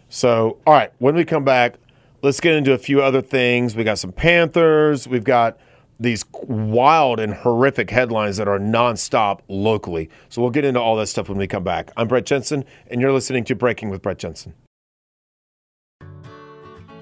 So, 0.09 0.59
all 0.67 0.75
right, 0.75 0.93
when 0.99 1.15
we 1.15 1.25
come 1.25 1.45
back, 1.45 1.77
let's 2.23 2.41
get 2.41 2.55
into 2.55 2.73
a 2.73 2.79
few 2.79 3.03
other 3.03 3.23
things. 3.23 3.77
We 3.77 3.85
got 3.85 3.99
some 3.99 4.13
Panthers. 4.13 5.07
We've 5.07 5.25
got 5.25 5.59
these 6.01 6.25
wild 6.49 7.21
and 7.21 7.35
horrific 7.35 7.91
headlines 7.91 8.39
that 8.39 8.49
are 8.49 8.59
nonstop 8.59 9.41
locally. 9.49 10.09
So 10.31 10.41
we'll 10.41 10.51
get 10.51 10.65
into 10.65 10.81
all 10.81 10.97
that 10.97 11.07
stuff 11.07 11.29
when 11.29 11.39
we 11.39 11.47
come 11.47 11.63
back. 11.63 11.93
I'm 11.97 12.09
Brett 12.09 12.27
Jensen, 12.27 12.65
and 12.89 13.01
you're 13.01 13.13
listening 13.13 13.45
to 13.45 13.55
Breaking 13.55 13.91
with 13.91 14.03
Brett 14.03 14.19
Jensen. 14.19 14.55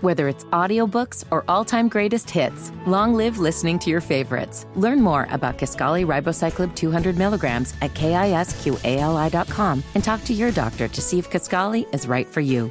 Whether 0.00 0.28
it's 0.28 0.44
audiobooks 0.44 1.24
or 1.32 1.44
all-time 1.48 1.88
greatest 1.88 2.30
hits, 2.30 2.70
long 2.86 3.14
live 3.14 3.38
listening 3.38 3.80
to 3.80 3.90
your 3.90 4.00
favorites. 4.00 4.64
Learn 4.76 5.00
more 5.00 5.26
about 5.30 5.58
Kisqali 5.58 6.06
Ribociclib 6.06 6.76
200 6.76 7.16
milligrams 7.16 7.74
at 7.82 7.94
kisqali.com 7.94 9.82
and 9.96 10.04
talk 10.04 10.22
to 10.24 10.32
your 10.32 10.52
doctor 10.52 10.86
to 10.86 11.00
see 11.00 11.18
if 11.18 11.28
Kaskali 11.28 11.92
is 11.92 12.06
right 12.06 12.28
for 12.28 12.40
you. 12.40 12.70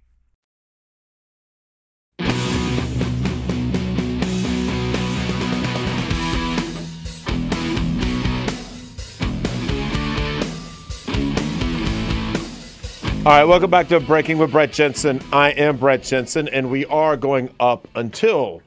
All 13.23 13.31
right, 13.33 13.43
welcome 13.43 13.69
back 13.69 13.87
to 13.89 13.99
Breaking 13.99 14.39
with 14.39 14.51
Brett 14.51 14.73
Jensen. 14.73 15.21
I 15.31 15.51
am 15.51 15.77
Brett 15.77 16.01
Jensen, 16.01 16.47
and 16.47 16.71
we 16.71 16.87
are 16.87 17.15
going 17.15 17.53
up 17.59 17.87
until 17.93 18.63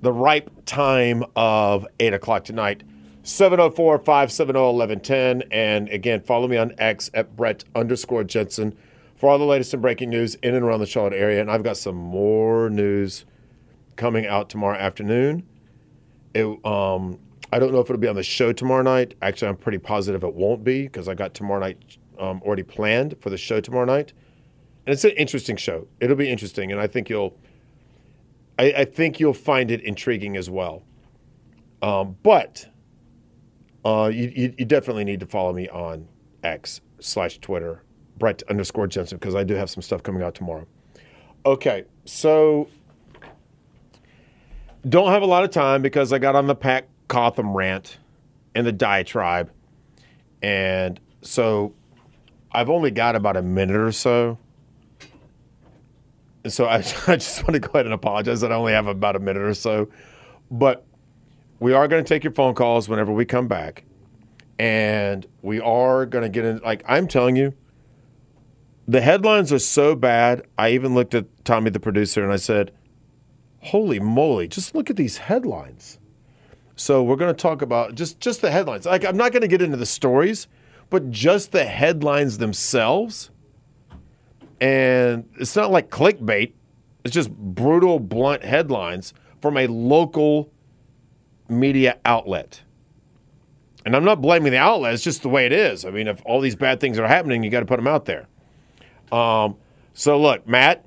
the 0.00 0.10
ripe 0.10 0.50
time 0.64 1.24
of 1.36 1.86
8 2.00 2.14
o'clock 2.14 2.44
tonight. 2.44 2.84
704 3.24 3.98
570 3.98 4.58
1110. 4.58 5.52
And 5.52 5.90
again, 5.90 6.22
follow 6.22 6.48
me 6.48 6.56
on 6.56 6.72
X 6.78 7.10
at 7.12 7.36
Brett 7.36 7.64
underscore 7.74 8.24
Jensen 8.24 8.78
for 9.14 9.28
all 9.28 9.38
the 9.38 9.44
latest 9.44 9.74
and 9.74 9.82
breaking 9.82 10.08
news 10.08 10.36
in 10.36 10.54
and 10.54 10.64
around 10.64 10.80
the 10.80 10.86
Charlotte 10.86 11.12
area. 11.12 11.42
And 11.42 11.50
I've 11.50 11.62
got 11.62 11.76
some 11.76 11.96
more 11.96 12.70
news 12.70 13.26
coming 13.96 14.26
out 14.26 14.48
tomorrow 14.48 14.78
afternoon. 14.78 15.46
It, 16.32 16.46
um, 16.64 17.18
I 17.52 17.58
don't 17.58 17.72
know 17.72 17.80
if 17.80 17.90
it'll 17.90 18.00
be 18.00 18.08
on 18.08 18.16
the 18.16 18.22
show 18.22 18.54
tomorrow 18.54 18.82
night. 18.82 19.16
Actually, 19.20 19.48
I'm 19.48 19.58
pretty 19.58 19.76
positive 19.76 20.24
it 20.24 20.32
won't 20.32 20.64
be 20.64 20.84
because 20.84 21.08
I 21.08 21.14
got 21.14 21.34
tomorrow 21.34 21.60
night 21.60 21.98
um, 22.18 22.42
already 22.42 22.62
planned 22.62 23.16
for 23.20 23.30
the 23.30 23.36
show 23.36 23.60
tomorrow 23.60 23.84
night, 23.84 24.12
and 24.86 24.92
it's 24.92 25.04
an 25.04 25.10
interesting 25.12 25.56
show. 25.56 25.86
It'll 26.00 26.16
be 26.16 26.30
interesting, 26.30 26.72
and 26.72 26.80
I 26.80 26.86
think 26.86 27.08
you'll, 27.08 27.36
I, 28.58 28.72
I 28.78 28.84
think 28.84 29.20
you'll 29.20 29.34
find 29.34 29.70
it 29.70 29.80
intriguing 29.82 30.36
as 30.36 30.50
well. 30.50 30.82
Um, 31.82 32.16
but 32.22 32.68
uh, 33.84 34.10
you, 34.12 34.32
you, 34.34 34.54
you 34.58 34.64
definitely 34.64 35.04
need 35.04 35.20
to 35.20 35.26
follow 35.26 35.52
me 35.52 35.68
on 35.68 36.08
X 36.42 36.80
slash 37.00 37.38
Twitter, 37.38 37.82
Brett 38.18 38.42
underscore 38.48 38.86
Jensen, 38.86 39.18
because 39.18 39.34
I 39.34 39.44
do 39.44 39.54
have 39.54 39.70
some 39.70 39.82
stuff 39.82 40.02
coming 40.02 40.22
out 40.22 40.34
tomorrow. 40.34 40.66
Okay, 41.46 41.84
so 42.04 42.68
don't 44.88 45.10
have 45.10 45.22
a 45.22 45.26
lot 45.26 45.44
of 45.44 45.50
time 45.50 45.82
because 45.82 46.12
I 46.12 46.18
got 46.18 46.34
on 46.34 46.46
the 46.46 46.54
Pat 46.54 46.88
Cotham 47.06 47.56
rant 47.56 47.98
and 48.54 48.66
the 48.66 48.72
diatribe, 48.72 49.50
and 50.42 50.98
so 51.22 51.74
I've 52.52 52.70
only 52.70 52.90
got 52.90 53.14
about 53.16 53.36
a 53.36 53.42
minute 53.42 53.76
or 53.76 53.92
so. 53.92 54.38
So 56.46 56.66
I, 56.66 56.76
I 57.06 57.16
just 57.16 57.42
want 57.42 57.54
to 57.54 57.60
go 57.60 57.70
ahead 57.70 57.86
and 57.86 57.94
apologize 57.94 58.40
that 58.40 58.52
I 58.52 58.54
only 58.54 58.72
have 58.72 58.86
about 58.86 59.16
a 59.16 59.18
minute 59.18 59.42
or 59.42 59.54
so. 59.54 59.88
But 60.50 60.84
we 61.60 61.72
are 61.72 61.88
going 61.88 62.02
to 62.02 62.08
take 62.08 62.24
your 62.24 62.32
phone 62.32 62.54
calls 62.54 62.88
whenever 62.88 63.12
we 63.12 63.24
come 63.24 63.48
back. 63.48 63.84
And 64.58 65.26
we 65.42 65.60
are 65.60 66.04
going 66.06 66.22
to 66.22 66.28
get 66.28 66.44
in. 66.44 66.58
Like, 66.58 66.82
I'm 66.88 67.06
telling 67.06 67.36
you, 67.36 67.54
the 68.88 69.00
headlines 69.00 69.52
are 69.52 69.58
so 69.58 69.94
bad. 69.94 70.42
I 70.56 70.70
even 70.70 70.94
looked 70.94 71.14
at 71.14 71.26
Tommy, 71.44 71.70
the 71.70 71.78
producer, 71.78 72.24
and 72.24 72.32
I 72.32 72.36
said, 72.36 72.72
Holy 73.60 74.00
moly, 74.00 74.48
just 74.48 74.74
look 74.74 74.88
at 74.88 74.96
these 74.96 75.18
headlines. 75.18 75.98
So 76.74 77.02
we're 77.02 77.16
going 77.16 77.34
to 77.34 77.40
talk 77.40 77.60
about 77.60 77.96
just, 77.96 78.20
just 78.20 78.40
the 78.40 78.50
headlines. 78.50 78.86
Like, 78.86 79.04
I'm 79.04 79.16
not 79.16 79.32
going 79.32 79.42
to 79.42 79.48
get 79.48 79.60
into 79.60 79.76
the 79.76 79.86
stories 79.86 80.46
but 80.90 81.10
just 81.10 81.52
the 81.52 81.64
headlines 81.64 82.38
themselves. 82.38 83.30
And 84.60 85.28
it's 85.38 85.54
not 85.54 85.70
like 85.70 85.90
clickbait, 85.90 86.52
it's 87.04 87.14
just 87.14 87.30
brutal, 87.30 88.00
blunt 88.00 88.42
headlines 88.42 89.14
from 89.40 89.56
a 89.56 89.66
local 89.66 90.50
media 91.48 91.98
outlet. 92.04 92.62
And 93.86 93.94
I'm 93.94 94.04
not 94.04 94.20
blaming 94.20 94.52
the 94.52 94.58
outlet, 94.58 94.94
it's 94.94 95.04
just 95.04 95.22
the 95.22 95.28
way 95.28 95.46
it 95.46 95.52
is. 95.52 95.84
I 95.84 95.90
mean, 95.90 96.08
if 96.08 96.20
all 96.26 96.40
these 96.40 96.56
bad 96.56 96.80
things 96.80 96.98
are 96.98 97.06
happening, 97.06 97.42
you 97.42 97.50
got 97.50 97.60
to 97.60 97.66
put 97.66 97.76
them 97.76 97.86
out 97.86 98.04
there. 98.04 98.26
Um, 99.12 99.56
so, 99.94 100.20
look, 100.20 100.46
Matt, 100.46 100.84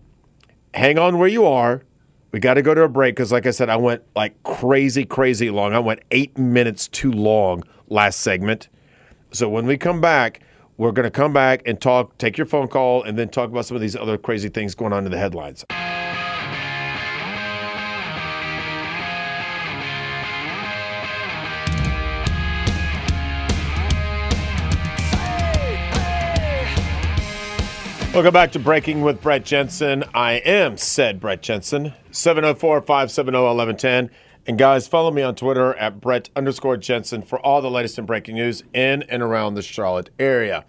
hang 0.73 0.99
on 0.99 1.17
where 1.17 1.27
you 1.27 1.45
are. 1.45 1.83
We 2.31 2.39
got 2.39 2.53
to 2.53 2.61
go 2.61 2.73
to 2.73 2.83
a 2.83 2.89
break 2.89 3.15
because, 3.15 3.31
like 3.31 3.45
I 3.45 3.51
said, 3.51 3.69
I 3.69 3.75
went 3.75 4.03
like 4.15 4.41
crazy, 4.43 5.05
crazy 5.05 5.49
long. 5.49 5.73
I 5.73 5.79
went 5.79 6.01
eight 6.11 6.37
minutes 6.37 6.87
too 6.87 7.11
long 7.11 7.63
last 7.89 8.21
segment. 8.21 8.69
So 9.33 9.47
when 9.47 9.65
we 9.65 9.77
come 9.77 10.01
back, 10.01 10.41
we're 10.75 10.91
going 10.91 11.05
to 11.05 11.11
come 11.11 11.31
back 11.31 11.61
and 11.65 11.79
talk, 11.79 12.17
take 12.17 12.37
your 12.37 12.45
phone 12.45 12.67
call, 12.67 13.03
and 13.03 13.17
then 13.17 13.29
talk 13.29 13.49
about 13.49 13.65
some 13.65 13.75
of 13.75 13.81
these 13.81 13.95
other 13.95 14.17
crazy 14.17 14.49
things 14.49 14.75
going 14.75 14.91
on 14.91 15.05
in 15.05 15.11
the 15.11 15.17
headlines. 15.17 15.63
Welcome 28.13 28.33
back 28.33 28.51
to 28.51 28.59
Breaking 28.59 29.01
with 29.01 29.21
Brett 29.21 29.45
Jensen. 29.45 30.03
I 30.13 30.33
am 30.33 30.75
said 30.75 31.21
Brett 31.21 31.41
Jensen, 31.41 31.93
704 32.11 32.81
570 32.81 33.37
1110. 33.37 34.09
And 34.51 34.57
guys, 34.57 34.85
follow 34.85 35.11
me 35.11 35.21
on 35.21 35.35
Twitter 35.35 35.75
at 35.75 36.01
Brett 36.01 36.29
underscore 36.35 36.75
Jensen 36.75 37.21
for 37.21 37.39
all 37.39 37.61
the 37.61 37.71
latest 37.71 37.97
and 37.97 38.05
breaking 38.05 38.35
news 38.35 38.65
in 38.73 39.01
and 39.03 39.23
around 39.23 39.53
the 39.53 39.61
Charlotte 39.61 40.09
area. 40.19 40.65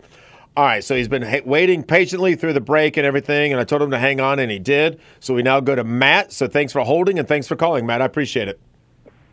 All 0.57 0.65
right, 0.65 0.85
so 0.85 0.95
he's 0.95 1.09
been 1.09 1.23
ha- 1.23 1.41
waiting 1.45 1.83
patiently 1.83 2.37
through 2.37 2.53
the 2.53 2.61
break 2.61 2.97
and 2.97 3.05
everything, 3.05 3.51
and 3.51 3.61
I 3.61 3.65
told 3.65 3.83
him 3.83 3.91
to 3.91 3.99
hang 3.99 4.21
on, 4.21 4.39
and 4.39 4.53
he 4.53 4.61
did. 4.61 5.01
So 5.19 5.35
we 5.35 5.43
now 5.43 5.59
go 5.59 5.75
to 5.75 5.83
Matt. 5.83 6.31
So 6.31 6.47
thanks 6.47 6.73
for 6.73 6.83
holding 6.83 7.19
and 7.19 7.27
thanks 7.27 7.49
for 7.49 7.57
calling, 7.57 7.85
Matt. 7.85 8.01
I 8.01 8.05
appreciate 8.05 8.47
it. 8.47 8.61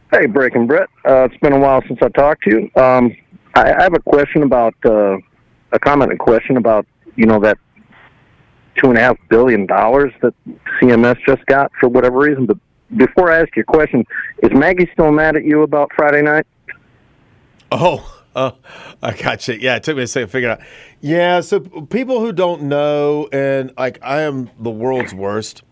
Hey, 0.10 0.26
Breaking 0.26 0.66
Brett. 0.66 0.90
Uh, 1.08 1.26
it's 1.26 1.38
been 1.38 1.54
a 1.54 1.60
while 1.60 1.84
since 1.88 2.00
I 2.02 2.10
talked 2.10 2.42
to 2.46 2.50
you. 2.50 2.82
Um, 2.82 3.16
I, 3.54 3.72
I 3.72 3.84
have 3.84 3.94
a 3.94 4.00
question 4.00 4.42
about 4.42 4.74
uh, 4.84 5.18
a 5.74 5.80
comment 5.80 6.10
and 6.10 6.20
question 6.20 6.58
about 6.58 6.88
you 7.16 7.28
know 7.28 7.40
that 7.42 7.60
two 8.78 8.90
and 8.90 8.98
a 8.98 9.02
half 9.02 9.18
billion 9.30 9.68
dollars 9.68 10.12
that 10.24 10.34
CMS 10.82 11.24
just 11.24 11.46
got 11.46 11.72
for 11.80 11.88
whatever 11.88 12.18
reason. 12.18 12.48
But 12.48 12.58
before 12.96 13.32
I 13.32 13.42
ask 13.42 13.56
your 13.56 13.66
question, 13.66 14.06
is 14.44 14.52
Maggie 14.52 14.90
still 14.94 15.12
mad 15.12 15.36
at 15.36 15.44
you 15.44 15.64
about 15.64 15.92
Friday 15.96 16.22
night? 16.22 16.46
Oh, 17.72 18.24
uh, 18.36 18.52
I 19.02 19.14
got 19.14 19.48
you. 19.48 19.56
Yeah, 19.56 19.76
it 19.76 19.84
took 19.84 19.98
me 19.98 20.04
a 20.04 20.08
second 20.08 20.28
to 20.28 20.32
figure 20.32 20.50
it 20.50 20.60
out. 20.60 20.68
Yeah, 21.02 21.42
so 21.42 21.60
people 21.60 22.20
who 22.20 22.32
don't 22.32 22.64
know, 22.64 23.28
and 23.32 23.72
like 23.78 24.00
I 24.02 24.22
am 24.22 24.50
the 24.60 24.72
world's 24.72 25.14
worst. 25.14 25.64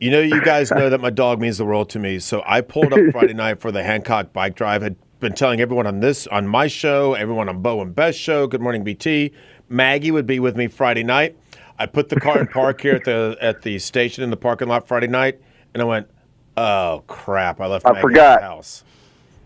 You 0.00 0.12
know, 0.12 0.20
you 0.20 0.40
guys 0.42 0.70
know 0.70 0.90
that 0.90 1.00
my 1.00 1.10
dog 1.10 1.40
means 1.40 1.58
the 1.58 1.64
world 1.64 1.90
to 1.90 1.98
me. 1.98 2.20
So 2.20 2.42
I 2.46 2.60
pulled 2.60 2.92
up 2.92 3.00
Friday 3.10 3.34
night 3.34 3.60
for 3.60 3.72
the 3.72 3.82
Hancock 3.82 4.32
bike 4.32 4.54
drive. 4.54 4.82
Had 4.82 4.96
been 5.18 5.32
telling 5.32 5.60
everyone 5.60 5.88
on 5.88 5.98
this, 5.98 6.28
on 6.28 6.46
my 6.46 6.68
show, 6.68 7.14
everyone 7.14 7.48
on 7.48 7.60
Bo 7.60 7.82
and 7.82 7.94
Beth 7.94 8.14
show, 8.14 8.46
Good 8.46 8.60
Morning 8.60 8.84
BT. 8.84 9.32
Maggie 9.68 10.12
would 10.12 10.26
be 10.26 10.38
with 10.38 10.56
me 10.56 10.68
Friday 10.68 11.02
night. 11.02 11.36
I 11.78 11.86
put 11.86 12.08
the 12.08 12.20
car 12.20 12.40
in 12.40 12.46
park 12.46 12.80
here 12.80 12.94
at 12.94 13.04
the 13.04 13.36
at 13.40 13.62
the 13.62 13.78
station 13.78 14.24
in 14.24 14.30
the 14.30 14.36
parking 14.36 14.68
lot 14.68 14.88
Friday 14.88 15.06
night, 15.06 15.40
and 15.78 15.82
I 15.82 15.86
went, 15.86 16.10
"Oh 16.56 17.04
crap! 17.06 17.60
I 17.60 17.66
left 17.66 17.86
I 17.86 17.92
Maggie 17.92 18.02
forgot. 18.02 18.34
at 18.34 18.40
the 18.40 18.46
house." 18.46 18.84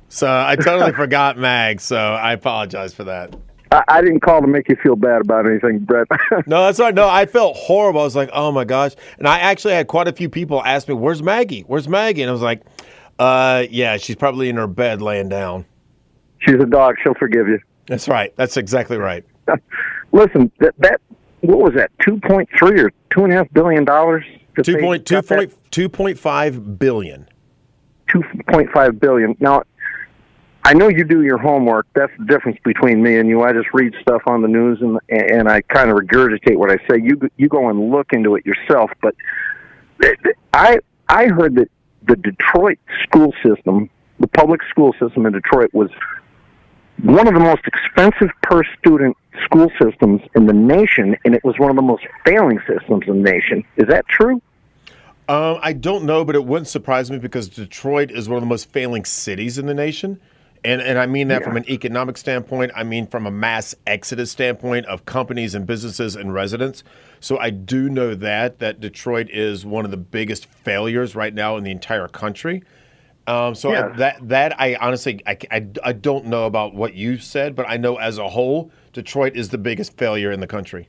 So 0.09 0.27
I 0.27 0.57
totally 0.57 0.93
forgot 0.93 1.39
Mag. 1.39 1.81
So 1.81 1.97
I 1.97 2.33
apologize 2.33 2.95
for 2.95 3.05
that. 3.05 3.35
I, 3.71 3.83
I 3.89 4.01
didn't 4.03 4.21
call 4.21 4.41
to 4.43 4.47
make 4.47 4.69
you 4.69 4.77
feel 4.77 4.97
bad 4.97 5.23
about 5.23 5.47
anything, 5.47 5.81
Brett. 5.81 6.07
No, 6.47 6.65
that's 6.65 6.79
right. 6.79 6.95
No, 6.95 7.09
I 7.09 7.27
felt 7.27 7.57
horrible. 7.57 8.01
I 8.01 8.05
was 8.05 8.17
like, 8.17 8.31
oh 8.33 8.53
my 8.53 8.65
gosh. 8.65 8.93
And 9.19 9.27
I 9.27 9.39
actually 9.39 9.75
had 9.75 9.87
quite 9.87 10.09
a 10.09 10.13
few 10.13 10.29
people 10.29 10.63
ask 10.63 10.89
me, 10.89 10.95
where's 10.95 11.23
Maggie? 11.23 11.63
Where's 11.63 11.89
Maggie? 11.89 12.23
And 12.23 12.29
I 12.29 12.33
was 12.33 12.43
like, 12.43 12.63
uh, 13.19 13.65
yeah, 13.71 13.97
she's 13.97 14.17
probably 14.17 14.49
in 14.51 14.57
her 14.57 14.67
bed 14.67 15.01
laying 15.01 15.29
down. 15.29 15.65
She's 16.41 16.57
a 16.57 16.67
dog. 16.67 16.97
She'll 17.03 17.15
forgive 17.15 17.49
you. 17.49 17.61
That's 17.87 18.09
right. 18.09 18.35
That's 18.37 18.57
exactly 18.57 18.99
right. 18.99 19.25
Listen, 20.13 20.51
that 20.59 20.75
that 20.79 21.01
what 21.41 21.59
was 21.59 21.75
that? 21.75 21.91
Two 22.01 22.19
point 22.21 22.49
three 22.59 22.81
or 22.81 22.91
two 23.11 23.25
and 23.25 23.33
a 23.33 23.37
half 23.37 23.51
billion 23.53 23.85
dollars? 23.85 24.25
Two 24.63 24.79
point 24.79 25.07
two 25.07 25.23
point 25.23 25.55
two 25.73 25.89
point 25.89 26.19
five 26.19 26.79
billion. 26.79 27.29
two 28.09 28.23
point 28.49 28.71
five 28.71 29.01
billion. 29.01 29.37
Now, 29.41 29.65
I 30.65 30.75
know 30.75 30.89
you 30.89 31.03
do 31.03 31.23
your 31.23 31.39
homework. 31.39 31.89
That's 31.95 32.13
the 32.19 32.27
difference 32.27 32.59
between 32.63 33.03
me 33.03 33.17
and 33.17 33.29
you. 33.29 33.43
I 33.43 33.53
just 33.53 33.69
read 33.75 33.95
stuff 34.01 34.23
on 34.27 34.43
the 34.43 34.49
news 34.49 34.81
and 34.81 35.01
and 35.09 35.49
I 35.49 35.63
kind 35.63 35.91
of 35.91 35.97
regurgitate 35.97 36.57
what 36.57 36.71
I 36.71 36.77
say. 36.89 37.01
You 37.03 37.19
you 37.37 37.49
go 37.49 37.69
and 37.69 37.91
look 37.91 38.13
into 38.13 38.37
it 38.37 38.47
yourself. 38.47 38.93
But 39.01 39.17
I 40.55 40.79
I 41.09 41.27
heard 41.27 41.57
that 41.57 41.69
the 42.07 42.17
Detroit 42.17 42.79
school 43.03 43.33
system, 43.45 43.91
the 44.21 44.29
public 44.29 44.61
school 44.71 44.95
system 45.01 45.27
in 45.27 45.33
Detroit, 45.33 45.71
was 45.73 45.91
one 47.03 47.27
of 47.27 47.35
the 47.35 47.41
most 47.41 47.63
expensive 47.67 48.31
per 48.43 48.63
student 48.79 49.17
school 49.45 49.71
systems 49.81 50.21
in 50.37 50.47
the 50.47 50.53
nation, 50.53 51.17
and 51.25 51.35
it 51.35 51.43
was 51.43 51.59
one 51.59 51.71
of 51.71 51.77
the 51.77 51.83
most 51.83 52.05
failing 52.25 52.61
systems 52.69 53.05
in 53.09 53.23
the 53.23 53.31
nation. 53.31 53.65
Is 53.77 53.89
that 53.89 54.07
true? 54.07 54.41
Um, 55.29 55.59
I 55.63 55.73
don't 55.73 56.05
know, 56.05 56.25
but 56.25 56.35
it 56.35 56.45
wouldn't 56.45 56.69
surprise 56.69 57.11
me 57.11 57.19
because 57.19 57.49
Detroit 57.49 58.11
is 58.11 58.29
one 58.29 58.37
of 58.37 58.43
the 58.43 58.49
most 58.49 58.71
failing 58.73 59.05
cities 59.05 59.57
in 59.59 59.67
the 59.67 59.75
nation. 59.75 60.21
And, 60.65 60.81
and 60.81 60.99
I 60.99 61.07
mean 61.07 61.29
that 61.29 61.43
from 61.43 61.57
an 61.57 61.69
economic 61.69 62.17
standpoint. 62.17 62.71
I 62.77 62.85
mean 62.85 63.07
from 63.09 63.27
a 63.27 63.31
mass 63.31 63.75
exodus 63.87 64.31
standpoint 64.31 64.87
of 64.87 65.05
companies 65.05 65.55
and 65.55 65.67
businesses 65.67 66.15
and 66.15 66.33
residents. 66.33 66.85
So 67.19 67.39
I 67.39 67.51
do 67.51 67.89
know 67.89 68.15
that 68.15 68.61
that 68.61 68.81
Detroit 68.81 69.29
is 69.31 69.67
one 69.67 69.85
of 69.85 69.91
the 69.91 69.97
biggest 69.97 70.47
failures 70.47 71.17
right 71.17 71.35
now 71.35 71.57
in 71.57 71.65
the 71.65 71.73
entire 71.73 72.07
country. 72.07 72.63
Um, 73.27 73.55
so 73.55 73.73
Yeah. 73.73 73.87
I, 73.87 73.97
that 73.97 74.29
that 74.29 74.61
I 74.61 74.77
honestly 74.77 75.21
I, 75.27 75.37
I, 75.51 75.67
I 75.85 75.93
don't 75.93 76.27
know 76.27 76.47
about 76.47 76.75
what 76.75 76.95
you 76.95 77.19
said, 77.19 77.57
but 77.57 77.67
I 77.69 77.77
know 77.77 77.97
as 77.97 78.19
a 78.19 78.29
whole 78.29 78.71
Detroit 78.93 79.35
is 79.35 79.49
the 79.49 79.59
biggest 79.59 79.97
failure 79.97 80.31
in 80.31 80.39
the 80.39 80.47
country. 80.47 80.89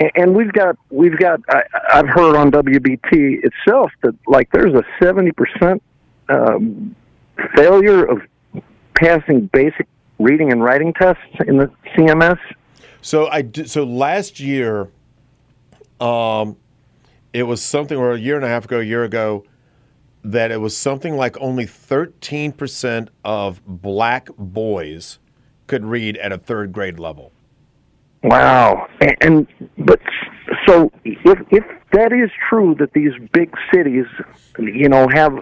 And- 0.00 0.34
we've 0.34 0.52
got 0.52 0.76
we've 0.90 1.16
got 1.16 1.40
I, 1.48 1.62
I've 1.92 2.08
heard 2.08 2.36
on 2.36 2.50
WBT 2.50 3.44
itself 3.44 3.92
that 4.02 4.14
like 4.26 4.50
there's 4.52 4.74
a 4.74 4.82
seventy 5.00 5.32
percent 5.32 5.82
um, 6.28 6.96
failure 7.54 8.04
of 8.04 8.22
passing 8.94 9.46
basic 9.52 9.86
reading 10.18 10.52
and 10.52 10.62
writing 10.62 10.92
tests 10.94 11.22
in 11.46 11.58
the 11.58 11.70
CMS. 11.94 12.38
So 13.02 13.28
I 13.28 13.48
so 13.66 13.84
last 13.84 14.40
year, 14.40 14.88
um, 16.00 16.56
it 17.32 17.44
was 17.44 17.62
something 17.62 17.96
or 17.96 18.12
a 18.12 18.18
year 18.18 18.36
and 18.36 18.44
a 18.44 18.48
half 18.48 18.64
ago, 18.64 18.80
a 18.80 18.84
year 18.84 19.04
ago, 19.04 19.44
that 20.22 20.50
it 20.50 20.56
was 20.56 20.76
something 20.76 21.16
like 21.16 21.36
only 21.40 21.66
thirteen 21.66 22.52
percent 22.52 23.10
of 23.24 23.60
black 23.66 24.28
boys 24.38 25.18
could 25.66 25.84
read 25.84 26.16
at 26.16 26.32
a 26.32 26.38
third 26.38 26.72
grade 26.72 26.98
level. 26.98 27.32
Wow. 28.24 28.88
And, 29.00 29.16
and 29.20 29.46
but 29.78 30.00
so 30.66 30.90
if 31.04 31.38
if 31.50 31.64
that 31.92 32.12
is 32.12 32.30
true 32.48 32.74
that 32.78 32.92
these 32.94 33.12
big 33.32 33.54
cities, 33.72 34.06
you 34.58 34.88
know, 34.88 35.06
have 35.12 35.32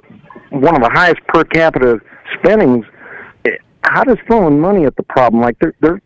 one 0.50 0.74
of 0.74 0.82
the 0.82 0.90
highest 0.92 1.20
per 1.28 1.44
capita 1.44 2.00
spendings, 2.38 2.84
eh, 3.44 3.50
how 3.84 4.02
does 4.02 4.18
throwing 4.26 4.60
money 4.60 4.84
at 4.84 4.96
the 4.96 5.04
problem? 5.04 5.40
Like 5.40 5.58
they're 5.60 5.74
they're 5.80 6.02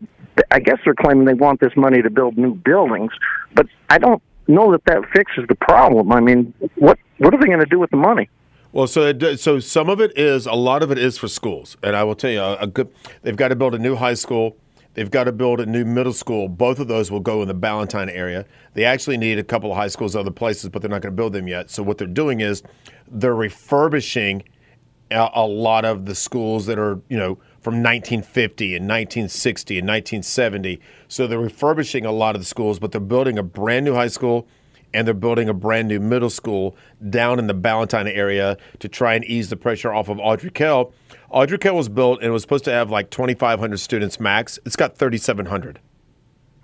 I 0.51 0.61
guess 0.61 0.77
they're 0.85 0.95
claiming 0.95 1.25
they 1.25 1.35
want 1.35 1.61
this 1.61 1.73
money 1.77 2.03
to 2.03 2.11
build 2.11 2.37
new 2.37 2.55
buildings, 2.55 3.11
but 3.55 3.67
I 3.89 3.97
don't 3.97 4.23
know 4.47 4.71
that 4.73 4.85
that 4.85 5.03
fixes 5.15 5.47
the 5.49 5.55
problem. 5.55 6.12
I 6.12 6.21
mean, 6.21 6.53
what 6.75 6.99
what 7.17 7.33
are 7.35 7.41
they 7.41 7.47
going 7.47 7.61
to 7.61 7.67
do 7.67 7.79
with 7.79 7.91
the 7.91 7.97
money? 7.97 8.29
Well, 8.71 8.87
so 8.87 9.07
it, 9.07 9.41
so 9.41 9.61
some 9.61 9.89
of 9.89 10.03
it 10.03 10.12
is 10.19 10.45
a 10.45 10.53
lot 10.53 10.83
of 10.83 10.91
it 10.91 10.99
is 10.99 11.17
for 11.17 11.29
schools, 11.29 11.79
and 11.83 11.97
I 11.97 12.05
will 12.05 12.15
tell 12.15 12.31
you 12.31 12.43
a, 12.43 12.57
a 12.57 12.67
good. 12.67 12.93
They've 13.23 13.35
got 13.35 13.49
to 13.49 13.57
build 13.57 13.75
a 13.75 13.79
new 13.79 13.97
high 13.97 14.12
school. 14.12 14.59
They've 14.97 15.11
got 15.11 15.25
to 15.25 15.33
build 15.33 15.61
a 15.61 15.67
new 15.67 15.85
middle 15.85 16.15
school. 16.15 16.49
Both 16.49 16.79
of 16.79 16.89
those 16.89 17.11
will 17.11 17.21
go 17.21 17.43
in 17.43 17.49
the 17.49 17.55
Ballantyne 17.55 18.09
area. 18.09 18.47
They 18.73 18.87
actually 18.87 19.19
need 19.19 19.39
a 19.39 19.45
couple 19.45 19.71
of 19.71 19.77
high 19.77 19.89
schools 19.89 20.17
other 20.17 20.31
places, 20.31 20.71
but 20.71 20.81
they're 20.81 20.91
not 20.91 21.03
going 21.03 21.13
to 21.13 21.17
build 21.17 21.35
them 21.35 21.47
yet. 21.47 21.71
So 21.71 21.83
what 21.83 21.99
they're 21.99 22.07
doing 22.07 22.41
is 22.41 22.63
they're 23.07 23.35
refurbishing 23.35 24.43
a, 25.11 25.47
lot 25.47 25.85
of 25.85 26.07
the 26.07 26.15
schools 26.15 26.65
that 26.67 26.79
are 26.79 27.01
you 27.09 27.17
know 27.17 27.35
from 27.61 27.75
1950 27.75 28.75
and 28.75 28.85
1960 28.85 29.79
and 29.79 29.87
1970. 29.87 30.81
So 31.09 31.27
they're 31.27 31.39
refurbishing 31.39 32.07
a 32.07 32.11
lot 32.11 32.35
of 32.35 32.41
the 32.41 32.47
schools, 32.47 32.79
but 32.79 32.91
they're 32.91 33.01
building 33.01 33.39
a 33.39 33.43
brand 33.43 33.85
new 33.85 33.95
high 33.95 34.09
school 34.09 34.49
and 34.95 35.07
they're 35.07 35.15
building 35.15 35.49
a 35.51 35.55
brand 35.55 35.89
new 35.89 36.01
middle 36.01 36.31
school 36.31 36.75
down 37.11 37.39
in 37.39 37.49
the 37.49 37.55
Ballantyne 37.55 38.09
area 38.09 38.57
to 38.79 38.89
try 38.89 39.15
and 39.15 39.27
ease 39.27 39.51
the 39.51 39.57
pressure 39.57 39.93
off 39.93 40.09
of 40.09 40.19
Ardrey 40.21 40.51
Kell. 40.51 40.95
Ardrey 41.37 41.59
Kell 41.59 41.77
was 41.77 41.90
built 41.90 42.22
and 42.22 42.33
was 42.33 42.40
supposed 42.40 42.64
to 42.64 42.72
have 42.72 42.90
like 42.90 43.11
2,500 43.11 43.79
students 43.79 44.18
max. 44.18 44.59
It's 44.64 44.75
got 44.75 44.96
3,700. 44.96 45.79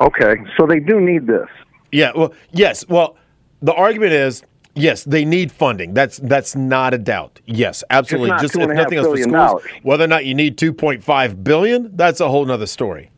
Okay, 0.01 0.35
so 0.57 0.67
they 0.67 0.81
do 0.81 0.99
need 0.99 1.27
this. 1.27 1.47
Yeah, 1.93 2.13
well, 2.17 2.33
yes. 2.53 2.89
Well, 2.89 3.19
the 3.61 3.75
argument 3.75 4.15
is 4.15 4.43
yes, 4.75 5.05
they 5.05 5.27
need 5.27 5.53
funding. 5.53 5.93
That's 5.93 6.17
that's 6.17 6.57
not 6.57 6.95
a 6.95 6.99
doubt. 6.99 7.41
Yes, 7.45 7.85
absolutely. 7.91 8.31
Just 8.41 8.57
if 8.57 8.63
and 8.63 8.73
a 8.73 8.75
half 8.75 8.85
nothing 8.85 8.99
else 8.99 9.09
for 9.09 9.17
schools, 9.19 9.33
dollars. 9.33 9.65
whether 9.83 10.05
or 10.05 10.09
not 10.09 10.25
you 10.25 10.35
need 10.35 10.57
2.5 10.57 11.45
billion, 11.45 11.95
that's 11.95 12.21
a 12.21 12.29
whole 12.31 12.47
nother 12.47 12.67
story. 12.67 13.11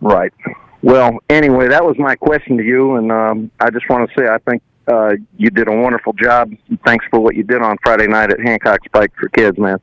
Right. 0.00 0.32
Well, 0.80 1.18
anyway, 1.28 1.68
that 1.68 1.84
was 1.84 1.96
my 1.98 2.16
question 2.16 2.56
to 2.56 2.64
you, 2.64 2.94
and 2.94 3.12
um, 3.12 3.50
I 3.60 3.68
just 3.68 3.86
want 3.90 4.08
to 4.08 4.18
say 4.18 4.26
I 4.26 4.38
think 4.38 4.62
uh, 4.86 5.16
you 5.36 5.50
did 5.50 5.68
a 5.68 5.76
wonderful 5.76 6.14
job. 6.14 6.50
Thanks 6.86 7.04
for 7.10 7.20
what 7.20 7.36
you 7.36 7.42
did 7.42 7.60
on 7.60 7.76
Friday 7.84 8.06
night 8.06 8.32
at 8.32 8.40
Hancock 8.40 8.80
Spike 8.86 9.12
for 9.20 9.28
Kids, 9.28 9.58
man. 9.58 9.78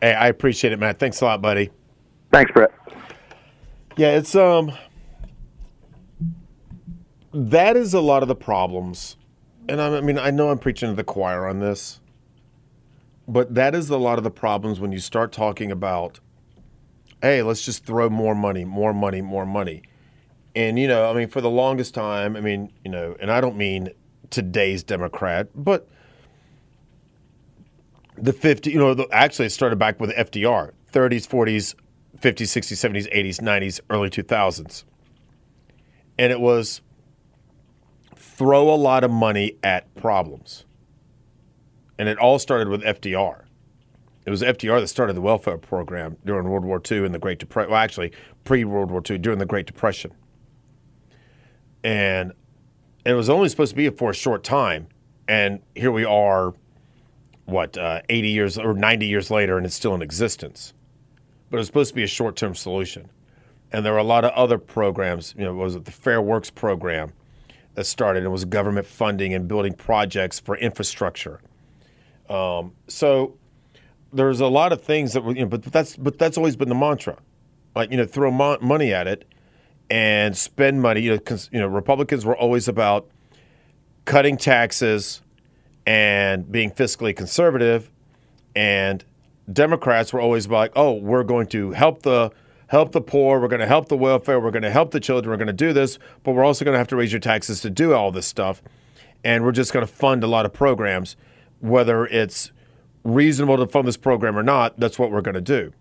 Hey, 0.00 0.14
I 0.14 0.28
appreciate 0.28 0.72
it, 0.72 0.78
Matt. 0.78 0.98
Thanks 0.98 1.20
a 1.20 1.26
lot, 1.26 1.42
buddy. 1.42 1.70
Thanks, 2.32 2.50
Brett. 2.52 2.72
Yeah, 3.96 4.16
it's 4.16 4.34
um 4.34 4.72
that 7.32 7.76
is 7.76 7.92
a 7.92 8.00
lot 8.00 8.22
of 8.22 8.28
the 8.28 8.34
problems. 8.34 9.16
And 9.68 9.80
I 9.80 9.98
I 9.98 10.00
mean, 10.00 10.18
I 10.18 10.30
know 10.30 10.50
I'm 10.50 10.58
preaching 10.58 10.88
to 10.88 10.94
the 10.94 11.04
choir 11.04 11.46
on 11.46 11.60
this, 11.60 12.00
but 13.28 13.54
that 13.54 13.74
is 13.74 13.90
a 13.90 13.98
lot 13.98 14.16
of 14.16 14.24
the 14.24 14.30
problems 14.30 14.80
when 14.80 14.92
you 14.92 15.00
start 15.00 15.32
talking 15.32 15.70
about 15.70 16.20
hey, 17.22 17.42
let's 17.42 17.62
just 17.62 17.84
throw 17.84 18.08
more 18.08 18.34
money, 18.34 18.64
more 18.64 18.94
money, 18.94 19.20
more 19.20 19.44
money. 19.44 19.82
And 20.54 20.78
you 20.78 20.88
know, 20.88 21.10
I 21.10 21.14
mean, 21.14 21.28
for 21.28 21.42
the 21.42 21.50
longest 21.50 21.92
time, 21.94 22.36
I 22.36 22.40
mean, 22.40 22.72
you 22.84 22.90
know, 22.90 23.16
and 23.20 23.30
I 23.30 23.42
don't 23.42 23.56
mean 23.56 23.90
today's 24.30 24.82
Democrat, 24.82 25.48
but 25.54 25.88
the 28.20 28.32
50, 28.32 28.70
you 28.70 28.78
know, 28.78 28.94
the, 28.94 29.08
actually 29.12 29.46
it 29.46 29.50
started 29.50 29.78
back 29.78 30.00
with 30.00 30.10
FDR, 30.10 30.72
30s, 30.92 31.26
40s, 31.26 31.74
50s, 32.18 32.46
60s, 32.46 33.06
70s, 33.06 33.12
80s, 33.14 33.40
90s, 33.40 33.80
early 33.88 34.10
2000s. 34.10 34.84
And 36.18 36.32
it 36.32 36.40
was 36.40 36.82
throw 38.14 38.72
a 38.72 38.76
lot 38.76 39.04
of 39.04 39.10
money 39.10 39.56
at 39.62 39.94
problems. 39.94 40.64
And 41.98 42.08
it 42.08 42.18
all 42.18 42.38
started 42.38 42.68
with 42.68 42.82
FDR. 42.82 43.44
It 44.26 44.30
was 44.30 44.42
FDR 44.42 44.80
that 44.80 44.88
started 44.88 45.16
the 45.16 45.20
welfare 45.20 45.58
program 45.58 46.16
during 46.24 46.48
World 46.48 46.64
War 46.64 46.80
II 46.90 47.04
and 47.04 47.14
the 47.14 47.18
Great 47.18 47.38
Depression. 47.38 47.70
Well, 47.70 47.80
actually, 47.80 48.12
pre 48.44 48.64
World 48.64 48.90
War 48.90 49.02
II, 49.08 49.18
during 49.18 49.38
the 49.38 49.46
Great 49.46 49.66
Depression. 49.66 50.12
And 51.82 52.32
it 53.04 53.14
was 53.14 53.30
only 53.30 53.48
supposed 53.48 53.70
to 53.70 53.76
be 53.76 53.88
for 53.90 54.10
a 54.10 54.14
short 54.14 54.44
time. 54.44 54.88
And 55.26 55.60
here 55.74 55.90
we 55.90 56.04
are, 56.04 56.54
what, 57.50 57.76
uh, 57.76 58.02
80 58.08 58.28
years 58.28 58.58
or 58.58 58.74
90 58.74 59.06
years 59.06 59.30
later, 59.30 59.56
and 59.56 59.66
it's 59.66 59.74
still 59.74 59.94
in 59.94 60.02
existence. 60.02 60.72
But 61.50 61.56
it 61.56 61.60
was 61.60 61.66
supposed 61.66 61.90
to 61.90 61.94
be 61.94 62.04
a 62.04 62.08
short 62.08 62.36
term 62.36 62.54
solution. 62.54 63.10
And 63.72 63.84
there 63.84 63.92
were 63.92 63.98
a 63.98 64.04
lot 64.04 64.24
of 64.24 64.32
other 64.32 64.58
programs. 64.58 65.34
You 65.36 65.44
know, 65.44 65.54
was 65.54 65.74
it 65.74 65.84
the 65.84 65.92
Fair 65.92 66.20
Works 66.20 66.50
program 66.50 67.12
that 67.74 67.84
started? 67.84 68.24
It 68.24 68.28
was 68.28 68.44
government 68.44 68.86
funding 68.86 69.34
and 69.34 69.46
building 69.46 69.74
projects 69.74 70.40
for 70.40 70.56
infrastructure. 70.56 71.40
Um, 72.28 72.72
so 72.88 73.36
there's 74.12 74.40
a 74.40 74.46
lot 74.46 74.72
of 74.72 74.82
things 74.82 75.12
that 75.12 75.22
were, 75.22 75.34
you 75.34 75.42
know, 75.42 75.46
but 75.46 75.62
that's 75.64 75.96
but 75.96 76.18
that's 76.18 76.36
always 76.36 76.56
been 76.56 76.68
the 76.68 76.74
mantra, 76.74 77.18
like 77.74 77.90
you 77.90 77.96
know, 77.96 78.06
throw 78.06 78.30
mo- 78.30 78.58
money 78.60 78.92
at 78.92 79.06
it 79.06 79.26
and 79.88 80.36
spend 80.36 80.82
money. 80.82 81.02
You 81.02 81.16
know, 81.16 81.36
you 81.52 81.60
know, 81.60 81.68
Republicans 81.68 82.24
were 82.24 82.36
always 82.36 82.68
about 82.68 83.08
cutting 84.04 84.36
taxes 84.36 85.22
and 85.86 86.50
being 86.50 86.70
fiscally 86.70 87.14
conservative, 87.16 87.90
and 88.54 89.04
Democrats 89.52 90.12
were 90.12 90.20
always 90.20 90.48
like, 90.48 90.72
oh, 90.76 90.92
we're 90.92 91.24
going 91.24 91.46
to 91.48 91.72
help 91.72 92.02
the 92.02 92.30
help 92.68 92.92
the 92.92 93.00
poor, 93.00 93.40
we're 93.40 93.48
going 93.48 93.60
to 93.60 93.66
help 93.66 93.88
the 93.88 93.96
welfare, 93.96 94.38
we're 94.38 94.52
going 94.52 94.62
to 94.62 94.70
help 94.70 94.92
the 94.92 95.00
children, 95.00 95.30
we're 95.30 95.36
going 95.36 95.48
to 95.48 95.52
do 95.52 95.72
this, 95.72 95.98
but 96.22 96.32
we're 96.32 96.44
also 96.44 96.64
going 96.64 96.72
to 96.72 96.78
have 96.78 96.86
to 96.86 96.94
raise 96.94 97.12
your 97.12 97.18
taxes 97.18 97.60
to 97.60 97.68
do 97.68 97.92
all 97.92 98.12
this 98.12 98.26
stuff, 98.26 98.62
and 99.24 99.42
we're 99.42 99.50
just 99.50 99.72
going 99.72 99.84
to 99.84 99.92
fund 99.92 100.22
a 100.22 100.28
lot 100.28 100.46
of 100.46 100.52
programs, 100.52 101.16
whether 101.58 102.06
it's 102.06 102.52
reasonable 103.02 103.56
to 103.56 103.66
fund 103.66 103.88
this 103.88 103.96
program 103.96 104.38
or 104.38 104.42
not. 104.42 104.78
That's 104.78 104.98
what 104.98 105.10
we're 105.10 105.20
going 105.20 105.34
to 105.34 105.40
do. 105.40 105.72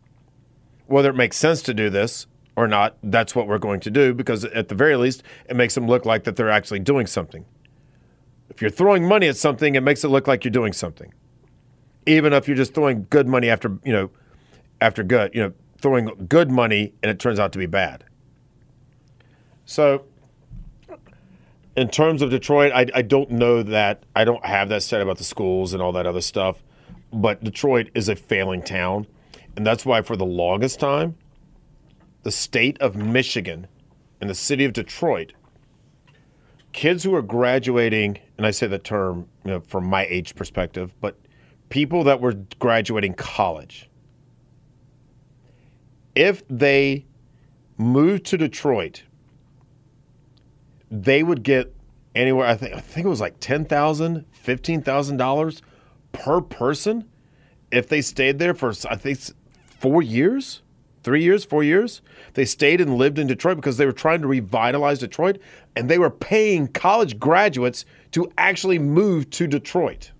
Whether 0.87 1.11
it 1.11 1.15
makes 1.15 1.37
sense 1.37 1.61
to 1.63 1.73
do 1.73 1.89
this 1.91 2.25
or 2.55 2.67
not, 2.67 2.97
that's 3.03 3.35
what 3.35 3.47
we're 3.47 3.59
going 3.59 3.79
to 3.81 3.91
do 3.91 4.13
because 4.13 4.45
at 4.45 4.69
the 4.69 4.75
very 4.75 4.95
least, 4.95 5.21
it 5.47 5.55
makes 5.55 5.75
them 5.75 5.87
look 5.87 6.05
like 6.05 6.23
that 6.23 6.35
they're 6.35 6.49
actually 6.49 6.79
doing 6.79 7.05
something. 7.05 7.45
If 8.49 8.61
you're 8.61 8.71
throwing 8.71 9.07
money 9.07 9.27
at 9.27 9.37
something, 9.37 9.75
it 9.75 9.81
makes 9.81 10.03
it 10.03 10.09
look 10.09 10.27
like 10.27 10.43
you're 10.43 10.51
doing 10.51 10.73
something. 10.73 11.13
Even 12.05 12.33
if 12.33 12.47
you're 12.47 12.57
just 12.57 12.73
throwing 12.73 13.05
good 13.09 13.27
money 13.27 13.49
after, 13.49 13.77
you 13.83 13.91
know, 13.91 14.09
after 14.81 15.03
good, 15.03 15.33
you 15.33 15.41
know, 15.41 15.53
throwing 15.79 16.27
good 16.27 16.49
money 16.49 16.93
and 17.03 17.09
it 17.09 17.19
turns 17.19 17.39
out 17.39 17.51
to 17.53 17.59
be 17.59 17.65
bad. 17.65 18.03
So, 19.65 20.05
in 21.75 21.89
terms 21.89 22.21
of 22.21 22.29
Detroit, 22.29 22.71
I, 22.73 22.87
I 22.93 23.01
don't 23.01 23.31
know 23.31 23.63
that. 23.63 24.03
I 24.15 24.25
don't 24.25 24.43
have 24.43 24.69
that 24.69 24.83
said 24.83 25.01
about 25.01 25.17
the 25.17 25.23
schools 25.23 25.73
and 25.73 25.81
all 25.81 25.91
that 25.93 26.05
other 26.05 26.21
stuff. 26.21 26.61
But 27.13 27.43
Detroit 27.43 27.89
is 27.93 28.09
a 28.09 28.15
failing 28.15 28.61
town. 28.61 29.07
And 29.55 29.65
that's 29.65 29.85
why, 29.85 30.01
for 30.01 30.15
the 30.15 30.25
longest 30.25 30.79
time, 30.79 31.15
the 32.23 32.31
state 32.31 32.79
of 32.81 32.95
Michigan 32.95 33.67
and 34.19 34.29
the 34.29 34.35
city 34.35 34.65
of 34.65 34.73
Detroit, 34.73 35.33
kids 36.71 37.03
who 37.03 37.13
are 37.15 37.21
graduating, 37.21 38.19
and 38.37 38.45
I 38.45 38.51
say 38.51 38.67
the 38.67 38.79
term 38.79 39.27
you 39.45 39.51
know, 39.51 39.59
from 39.61 39.85
my 39.85 40.05
age 40.05 40.35
perspective, 40.35 40.93
but 41.01 41.15
people 41.69 42.03
that 42.05 42.21
were 42.21 42.33
graduating 42.59 43.13
college, 43.13 43.89
if 46.15 46.43
they 46.47 47.05
moved 47.77 48.25
to 48.25 48.37
Detroit, 48.37 49.03
they 50.91 51.23
would 51.23 51.43
get 51.43 51.73
anywhere. 52.15 52.47
I 52.47 52.55
think 52.55 52.75
I 52.75 52.79
think 52.79 53.05
it 53.05 53.09
was 53.09 53.21
like 53.21 53.39
ten 53.39 53.65
thousand, 53.65 54.25
fifteen 54.31 54.81
thousand 54.81 55.17
dollars 55.17 55.61
per 56.11 56.41
person 56.41 57.07
if 57.71 57.87
they 57.87 58.01
stayed 58.01 58.39
there 58.39 58.53
for 58.53 58.73
I 58.89 58.95
think 58.95 59.19
four 59.79 60.01
years, 60.01 60.61
three 61.03 61.23
years, 61.23 61.45
four 61.45 61.63
years. 61.63 62.01
They 62.33 62.45
stayed 62.45 62.81
and 62.81 62.95
lived 62.95 63.19
in 63.19 63.27
Detroit 63.27 63.57
because 63.57 63.77
they 63.77 63.85
were 63.85 63.91
trying 63.91 64.21
to 64.21 64.27
revitalize 64.27 64.99
Detroit, 64.99 65.39
and 65.75 65.89
they 65.89 65.97
were 65.97 66.09
paying 66.09 66.67
college 66.67 67.19
graduates 67.19 67.85
to 68.11 68.31
actually 68.37 68.79
move 68.79 69.29
to 69.31 69.47
Detroit. 69.47 70.11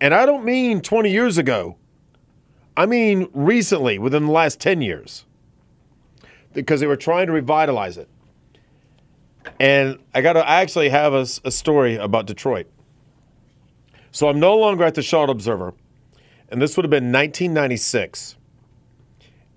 And 0.00 0.14
I 0.14 0.26
don't 0.26 0.44
mean 0.44 0.80
20 0.80 1.10
years 1.10 1.38
ago. 1.38 1.76
I 2.76 2.86
mean 2.86 3.28
recently, 3.32 3.98
within 3.98 4.26
the 4.26 4.32
last 4.32 4.60
10 4.60 4.82
years. 4.82 5.24
Because 6.52 6.80
they 6.80 6.86
were 6.86 6.96
trying 6.96 7.26
to 7.26 7.32
revitalize 7.32 7.96
it. 7.96 8.08
And 9.60 9.98
I 10.14 10.20
got 10.20 10.34
to 10.34 10.48
actually 10.48 10.88
have 10.88 11.12
a, 11.12 11.26
a 11.44 11.50
story 11.50 11.96
about 11.96 12.26
Detroit. 12.26 12.66
So 14.10 14.28
I'm 14.28 14.38
no 14.38 14.56
longer 14.56 14.84
at 14.84 14.94
the 14.94 15.02
Charlotte 15.02 15.30
Observer, 15.30 15.74
and 16.48 16.62
this 16.62 16.76
would 16.76 16.84
have 16.84 16.90
been 16.90 17.10
1996. 17.10 18.36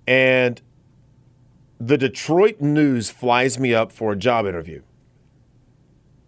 And 0.07 0.61
the 1.79 1.97
Detroit 1.97 2.61
News 2.61 3.09
flies 3.09 3.59
me 3.59 3.73
up 3.73 3.91
for 3.91 4.13
a 4.13 4.15
job 4.15 4.45
interview. 4.45 4.81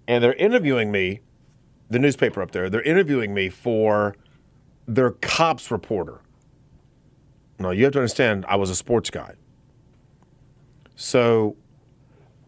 And 0.08 0.24
they're 0.24 0.34
interviewing 0.34 0.92
me, 0.92 1.22
the 1.90 2.00
newspaper 2.00 2.42
up 2.42 2.52
there, 2.52 2.70
they're 2.70 2.82
interviewing 2.82 3.34
me 3.34 3.50
for 3.50 4.16
their 4.88 5.12
cops 5.12 5.72
reporter. 5.72 6.22
Now, 7.58 7.72
you 7.72 7.84
have 7.84 7.94
to 7.94 8.00
understand, 8.00 8.46
I 8.48 8.56
was 8.56 8.70
a 8.70 8.76
sports 8.76 9.10
guy. 9.10 9.34
So 10.96 11.56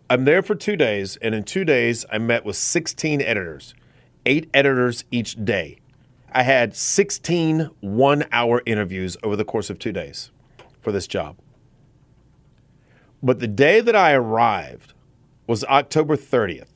I'm 0.10 0.26
there 0.26 0.42
for 0.42 0.56
two 0.56 0.76
days, 0.76 1.18
and 1.18 1.34
in 1.34 1.44
two 1.44 1.64
days, 1.64 2.06
I 2.12 2.18
met 2.18 2.46
with 2.46 2.56
16 2.56 3.22
editors, 3.22 3.74
eight 4.26 4.50
editors 4.54 5.06
each 5.12 5.44
day. 5.46 5.78
I 6.34 6.44
had 6.44 6.76
16 6.76 7.70
one 7.82 8.26
hour 8.32 8.62
interviews 8.66 9.18
over 9.24 9.36
the 9.36 9.46
course 9.46 9.70
of 9.70 9.80
two 9.80 9.92
days 9.92 10.32
for 10.82 10.92
this 10.92 11.08
job. 11.08 11.38
But 13.24 13.40
the 13.40 13.48
day 13.48 13.82
that 13.82 13.96
I 13.96 14.14
arrived 14.14 14.94
was 15.48 15.64
October 15.66 16.16
30th. 16.16 16.68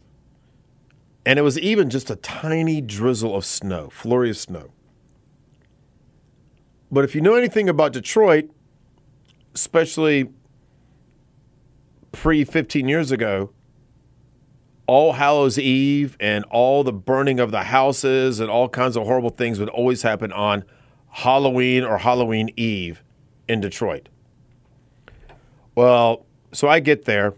And 1.26 1.40
it 1.40 1.42
was 1.42 1.58
even 1.58 1.90
just 1.90 2.12
a 2.12 2.16
tiny 2.18 2.82
drizzle 2.82 3.36
of 3.36 3.46
snow, 3.46 3.90
flurry 3.90 4.30
of 4.30 4.38
snow. 4.38 4.70
But 6.92 7.04
if 7.04 7.16
you 7.16 7.22
know 7.22 7.34
anything 7.34 7.68
about 7.68 7.94
Detroit, 7.94 8.52
especially 9.56 10.30
pre 12.12 12.44
15 12.44 12.88
years 12.88 13.12
ago, 13.12 13.52
All 14.86 15.14
Hallows 15.14 15.58
Eve 15.58 16.16
and 16.20 16.46
all 16.52 16.84
the 16.84 16.94
burning 16.94 17.40
of 17.40 17.50
the 17.50 17.64
houses 17.64 18.40
and 18.40 18.52
all 18.52 18.70
kinds 18.70 18.96
of 18.96 19.04
horrible 19.04 19.32
things 19.32 19.60
would 19.60 19.70
always 19.70 20.04
happen 20.04 20.32
on 20.32 20.64
Halloween 21.10 21.84
or 21.84 21.98
Halloween 21.98 22.52
Eve 22.56 23.02
in 23.48 23.62
Detroit. 23.62 24.10
Well, 25.76 26.26
so 26.52 26.68
I 26.68 26.80
get 26.80 27.06
there 27.06 27.34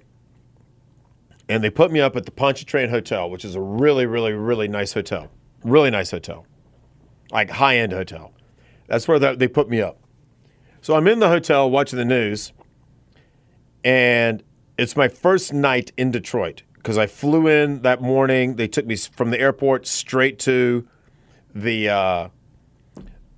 and 1.49 1.63
they 1.63 1.69
put 1.69 1.91
me 1.91 1.99
up 1.99 2.15
at 2.15 2.25
the 2.25 2.31
Pontchartrain 2.31 2.89
Hotel, 2.89 3.29
which 3.29 3.45
is 3.45 3.55
a 3.55 3.61
really, 3.61 4.05
really, 4.05 4.33
really 4.33 4.67
nice 4.67 4.93
hotel. 4.93 5.29
Really 5.63 5.89
nice 5.89 6.11
hotel. 6.11 6.45
Like 7.31 7.49
high 7.49 7.77
end 7.77 7.93
hotel. 7.93 8.33
That's 8.87 9.07
where 9.07 9.19
they 9.19 9.47
put 9.47 9.69
me 9.69 9.81
up. 9.81 9.99
So 10.81 10.95
I'm 10.95 11.07
in 11.07 11.19
the 11.19 11.27
hotel 11.27 11.69
watching 11.69 11.97
the 11.97 12.05
news, 12.05 12.53
and 13.83 14.43
it's 14.77 14.95
my 14.95 15.07
first 15.07 15.51
night 15.51 15.91
in 15.97 16.11
Detroit 16.11 16.63
because 16.75 16.97
I 16.97 17.07
flew 17.07 17.47
in 17.47 17.81
that 17.81 18.01
morning. 18.01 18.55
They 18.55 18.67
took 18.67 18.85
me 18.85 18.95
from 18.95 19.31
the 19.31 19.39
airport 19.39 19.87
straight 19.87 20.39
to 20.39 20.87
the 21.53 21.89
uh, 21.89 22.29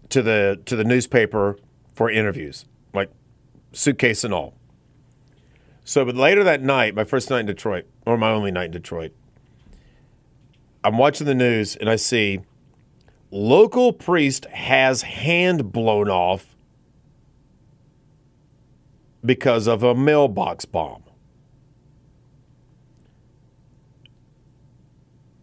to 0.09 0.21
the 0.21 0.61
to 0.65 0.75
the 0.75 0.83
newspaper 0.83 1.57
for 1.99 2.09
interviews, 2.09 2.63
like 2.93 3.11
suitcase 3.73 4.23
and 4.23 4.33
all. 4.33 4.53
So, 5.83 6.05
but 6.05 6.15
later 6.15 6.45
that 6.45 6.61
night, 6.61 6.95
my 6.95 7.03
first 7.03 7.29
night 7.29 7.41
in 7.41 7.45
Detroit, 7.47 7.87
or 8.05 8.17
my 8.17 8.29
only 8.29 8.51
night 8.51 8.67
in 8.67 8.71
Detroit, 8.71 9.11
I'm 10.81 10.97
watching 10.97 11.27
the 11.27 11.35
news 11.35 11.75
and 11.75 11.89
I 11.89 11.97
see 11.97 12.39
local 13.31 13.91
priest 13.91 14.45
has 14.45 15.01
hand 15.01 15.73
blown 15.73 16.09
off 16.09 16.55
because 19.25 19.67
of 19.67 19.83
a 19.83 19.93
mailbox 19.93 20.63
bomb. 20.63 21.03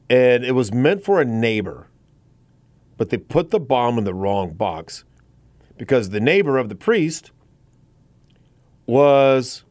And 0.09 0.43
it 0.43 0.53
was 0.53 0.73
meant 0.73 1.05
for 1.05 1.21
a 1.21 1.27
neighbor, 1.27 1.89
but 2.97 3.11
they 3.11 3.19
put 3.19 3.51
the 3.51 3.61
bomb 3.61 3.99
in 3.99 4.05
the 4.05 4.15
wrong 4.15 4.55
box 4.55 5.05
because 5.77 6.11
the 6.11 6.21
neighbor 6.21 6.59
of 6.59 6.69
the 6.69 6.75
priest 6.75 7.31
was 8.87 9.65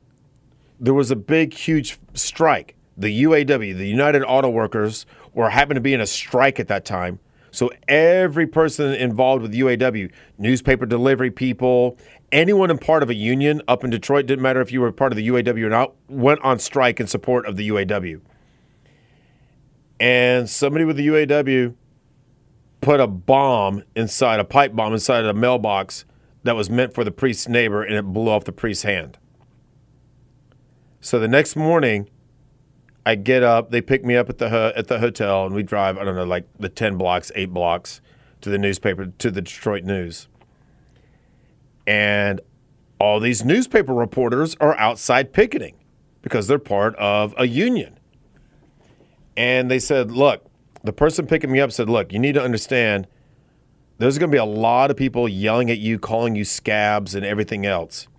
there 0.80 0.94
was 0.94 1.12
a 1.12 1.16
big, 1.16 1.54
huge 1.54 1.98
strike. 2.14 2.76
The 2.98 3.24
UAW, 3.24 3.78
the 3.78 3.88
United 3.88 4.24
Auto 4.24 4.50
Workers, 4.50 5.06
were 5.34 5.50
happened 5.50 5.76
to 5.76 5.82
be 5.82 5.94
in 5.94 6.02
a 6.02 6.08
strike 6.08 6.60
at 6.60 6.68
that 6.68 6.86
time. 6.86 7.20
So 7.52 7.72
every 7.88 8.48
person 8.48 8.94
involved 8.94 9.42
with 9.42 9.54
UAW, 9.54 10.12
newspaper 10.38 10.86
delivery 10.86 11.32
people, 11.32 11.98
anyone 12.32 12.70
in 12.70 12.78
part 12.78 13.02
of 13.02 13.10
a 13.10 13.14
union 13.14 13.62
up 13.68 13.86
in 13.86 13.90
Detroit, 13.90 14.26
didn't 14.26 14.42
matter 14.42 14.60
if 14.60 14.72
you 14.74 14.82
were 14.82 14.92
part 14.92 15.14
of 15.14 15.18
the 15.18 15.28
UAW 15.30 15.64
or 15.64 15.70
not, 15.70 15.94
went 16.10 16.42
on 16.42 16.60
strike 16.60 17.00
in 17.00 17.08
support 17.08 17.46
of 17.46 17.56
the 17.56 17.70
UAW. 17.70 18.20
And 20.02 20.50
somebody 20.50 20.84
with 20.84 20.98
the 20.98 21.08
UAW 21.08 21.74
put 22.86 23.00
a 23.00 23.08
bomb 23.08 23.82
inside, 23.96 24.40
a 24.40 24.44
pipe 24.44 24.76
bomb 24.76 24.94
inside 24.94 25.26
a 25.26 25.34
mailbox 25.34 26.06
that 26.44 26.56
was 26.56 26.70
meant 26.70 26.94
for 26.94 27.04
the 27.04 27.10
priest's 27.10 27.48
neighbor, 27.48 27.84
and 27.84 27.96
it 27.96 28.04
blew 28.04 28.30
off 28.30 28.44
the 28.44 28.52
priest's 28.52 28.84
hand. 28.84 29.18
So 31.02 31.20
the 31.20 31.28
next 31.28 31.56
morning, 31.56 32.08
I 33.04 33.16
get 33.16 33.42
up. 33.42 33.72
They 33.72 33.82
pick 33.82 34.06
me 34.06 34.16
up 34.16 34.30
at 34.30 34.38
the 34.38 34.72
at 34.76 34.88
the 34.88 35.00
hotel, 35.00 35.48
and 35.48 35.56
we 35.56 35.64
drive. 35.64 35.98
I 35.98 36.04
don't 36.04 36.16
know, 36.16 36.26
like 36.26 36.46
the 36.60 36.70
ten 36.70 36.96
blocks, 36.96 37.32
eight 37.34 37.52
blocks 37.52 38.02
to 38.42 38.52
the 38.52 38.60
newspaper 38.60 39.08
to 39.08 39.32
the 39.32 39.42
Detroit 39.42 39.84
News. 39.84 40.28
And 41.88 42.40
all 43.00 43.20
these 43.20 43.44
newspaper 43.44 43.96
reporters 43.96 44.56
are 44.60 44.78
outside 44.78 45.34
picketing 45.34 45.74
because 46.22 46.46
they're 46.48 46.60
part 46.60 46.96
of 46.98 47.34
a 47.36 47.48
union. 47.48 48.00
And 49.36 49.72
they 49.72 49.80
said, 49.80 50.12
"Look, 50.12 50.46
the 50.86 50.94
person 50.94 51.28
picking 51.28 51.52
me 51.52 51.60
up 51.60 51.72
said, 51.72 51.90
look, 51.90 52.14
you 52.14 52.20
need 52.20 52.34
to 52.34 52.42
understand." 52.42 53.08
There's 53.98 54.18
going 54.18 54.30
to 54.30 54.36
be 54.36 54.40
a 54.40 54.44
lot 54.44 54.92
of 54.92 54.98
people 54.98 55.30
yelling 55.30 55.72
at 55.72 55.78
you, 55.78 55.98
calling 55.98 56.36
you 56.36 56.44
scabs, 56.44 57.16
and 57.16 57.26
everything 57.26 57.66
else. 57.66 58.10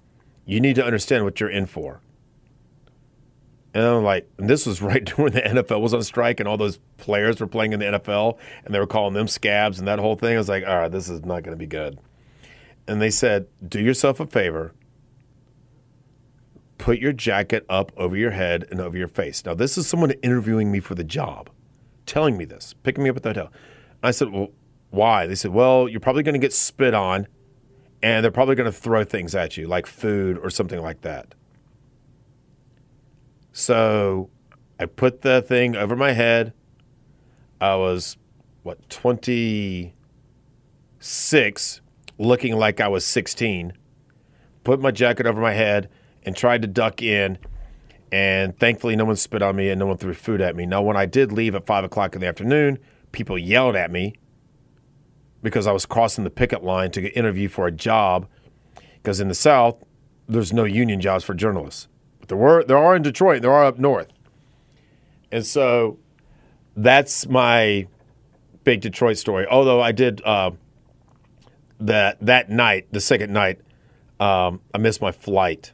You 0.47 0.59
need 0.59 0.77
to 0.77 0.85
understand 0.85 1.25
what 1.25 1.39
you're 1.39 1.51
in 1.51 1.67
for. 1.67 2.01
And 3.77 3.85
I'm 3.85 4.05
like, 4.05 4.27
and 4.39 4.49
this 4.49 4.65
was 4.65 4.81
right 4.83 5.07
when 5.19 5.35
the 5.35 5.43
NFL 5.43 5.83
was 5.83 5.93
on 5.93 6.03
strike 6.03 6.41
and 6.41 6.49
all 6.49 6.57
those 6.57 6.79
players 6.97 7.41
were 7.41 7.47
playing 7.47 7.75
in 7.75 7.81
the 7.81 7.87
NFL 7.87 8.39
and 8.65 8.75
they 8.75 8.79
were 8.79 8.87
calling 8.87 9.13
them 9.13 9.29
scabs 9.29 9.79
and 9.79 9.87
that 9.87 9.99
whole 9.99 10.17
thing. 10.17 10.35
I 10.35 10.39
was 10.39 10.49
like, 10.49 10.65
all 10.67 10.77
right, 10.77 10.91
this 10.91 11.11
is 11.11 11.27
not 11.27 11.43
going 11.43 11.53
to 11.53 11.59
be 11.59 11.67
good. 11.67 11.99
And 12.89 13.03
they 13.03 13.11
said, 13.11 13.49
do 13.69 13.79
yourself 13.79 14.19
a 14.19 14.27
favor, 14.27 14.73
put 16.79 17.01
your 17.01 17.13
jacket 17.13 17.67
up 17.69 17.93
over 17.99 18.17
your 18.17 18.31
head 18.31 18.67
and 18.71 18.81
over 18.81 18.97
your 18.97 19.09
face. 19.09 19.45
Now, 19.45 19.53
this 19.53 19.77
is 19.77 19.87
someone 19.87 20.13
interviewing 20.23 20.73
me 20.73 20.81
for 20.81 20.95
the 20.95 21.05
job, 21.05 21.51
telling 22.07 22.37
me 22.37 22.45
this, 22.45 22.75
picking 22.83 23.05
me 23.05 23.11
up 23.11 23.17
at 23.17 23.23
the 23.23 23.29
hotel. 23.31 23.53
I 24.03 24.11
said, 24.13 24.31
well, 24.31 24.51
why? 24.91 25.27
They 25.27 25.35
said, 25.35 25.53
well, 25.53 25.89
you're 25.89 26.01
probably 26.01 26.23
going 26.23 26.35
to 26.35 26.39
get 26.39 26.53
spit 26.53 26.93
on 26.95 27.27
and 28.03 28.23
they're 28.25 28.31
probably 28.31 28.55
going 28.55 28.71
to 28.71 28.79
throw 28.79 29.05
things 29.05 29.35
at 29.35 29.57
you 29.57 29.67
like 29.67 29.87
food 29.87 30.39
or 30.39 30.51
something 30.51 30.81
like 30.81 31.01
that. 31.03 31.35
So 33.53 34.31
I 34.79 34.87
put 34.87 35.23
the 35.23 35.43
thing 35.43 35.77
over 35.77 35.97
my 35.97 36.13
head. 36.13 36.53
I 37.61 37.75
was, 37.77 38.17
what, 38.63 38.89
26, 38.91 41.81
looking 42.19 42.57
like 42.57 42.81
I 42.81 42.89
was 42.89 43.05
16. 43.05 43.73
Put 44.63 44.81
my 44.81 44.91
jacket 44.91 45.27
over 45.27 45.41
my 45.41 45.55
head 45.55 45.89
and 46.23 46.37
tried 46.37 46.63
to 46.63 46.69
duck 46.69 47.03
in. 47.03 47.39
And 48.13 48.57
thankfully, 48.59 48.97
no 48.97 49.05
one 49.05 49.17
spit 49.17 49.43
on 49.43 49.57
me 49.57 49.69
and 49.71 49.79
no 49.79 49.87
one 49.87 49.97
threw 49.97 50.15
food 50.15 50.41
at 50.41 50.55
me. 50.55 50.65
Now, 50.67 50.83
when 50.83 50.97
I 50.97 51.07
did 51.07 51.33
leave 51.33 51.55
at 51.55 51.67
5 51.67 51.85
o'clock 51.85 52.15
in 52.15 52.21
the 52.21 52.27
afternoon, 52.27 52.79
people 53.13 53.37
yelled 53.37 53.77
at 53.77 53.91
me 53.91 54.15
because 55.43 55.67
I 55.67 55.73
was 55.73 55.87
crossing 55.87 56.25
the 56.25 56.31
picket 56.31 56.63
line 56.63 56.91
to 56.93 57.01
get 57.01 57.17
interview 57.17 57.49
for 57.49 57.67
a 57.67 57.73
job. 57.73 58.29
Because 58.95 59.21
in 59.21 59.29
the 59.29 59.35
South, 59.35 59.77
there's 60.29 60.53
no 60.53 60.65
union 60.65 61.01
jobs 61.01 61.25
for 61.25 61.35
journalists. 61.35 61.89
But 62.19 62.29
there 62.29 62.39
were 62.39 62.65
there 62.65 62.79
are 62.79 62.97
in 62.97 63.03
Detroit, 63.03 63.43
there 63.43 63.53
are 63.53 63.65
up 63.65 63.79
north. 63.79 64.09
And 65.31 65.45
so 65.45 65.99
that's 66.77 67.27
my 67.29 67.87
big 68.65 68.81
Detroit 68.81 69.17
story. 69.19 69.47
Although 69.47 69.81
I 69.81 69.93
did 69.93 70.21
uh, 70.25 70.53
that 71.81 72.19
that 72.21 72.51
night, 72.51 72.89
the 72.93 73.01
second 73.01 73.33
night, 73.33 73.61
um, 74.19 74.61
I 74.75 74.79
missed 74.79 75.01
my 75.01 75.13
flight, 75.13 75.73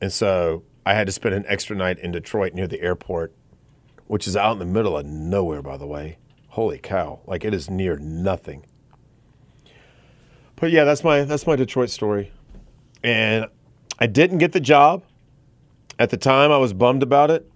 and 0.00 0.12
so 0.12 0.62
I 0.86 0.94
had 0.94 1.08
to 1.08 1.12
spend 1.12 1.34
an 1.34 1.44
extra 1.48 1.74
night 1.74 1.98
in 1.98 2.12
Detroit 2.12 2.54
near 2.54 2.68
the 2.68 2.80
airport, 2.80 3.34
which 4.06 4.28
is 4.28 4.36
out 4.36 4.52
in 4.52 4.60
the 4.60 4.64
middle 4.64 4.96
of 4.96 5.04
nowhere, 5.04 5.60
by 5.60 5.76
the 5.76 5.86
way. 5.86 6.18
Holy 6.50 6.78
cow! 6.78 7.18
Like 7.26 7.44
it 7.44 7.52
is 7.52 7.68
near 7.68 7.98
nothing. 7.98 8.64
But 10.54 10.70
yeah, 10.70 10.84
that's 10.84 11.02
my 11.02 11.24
that's 11.24 11.44
my 11.44 11.56
Detroit 11.56 11.90
story, 11.90 12.32
and 13.02 13.46
I 13.98 14.06
didn't 14.06 14.38
get 14.38 14.52
the 14.52 14.60
job. 14.60 15.02
At 15.98 16.10
the 16.10 16.16
time, 16.16 16.52
I 16.52 16.58
was 16.58 16.72
bummed 16.72 17.02
about 17.02 17.32
it, 17.32 17.50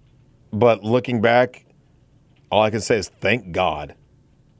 but 0.51 0.83
looking 0.83 1.21
back, 1.21 1.65
all 2.51 2.61
I 2.61 2.69
can 2.69 2.81
say 2.81 2.97
is 2.97 3.07
thank 3.07 3.53
God. 3.53 3.95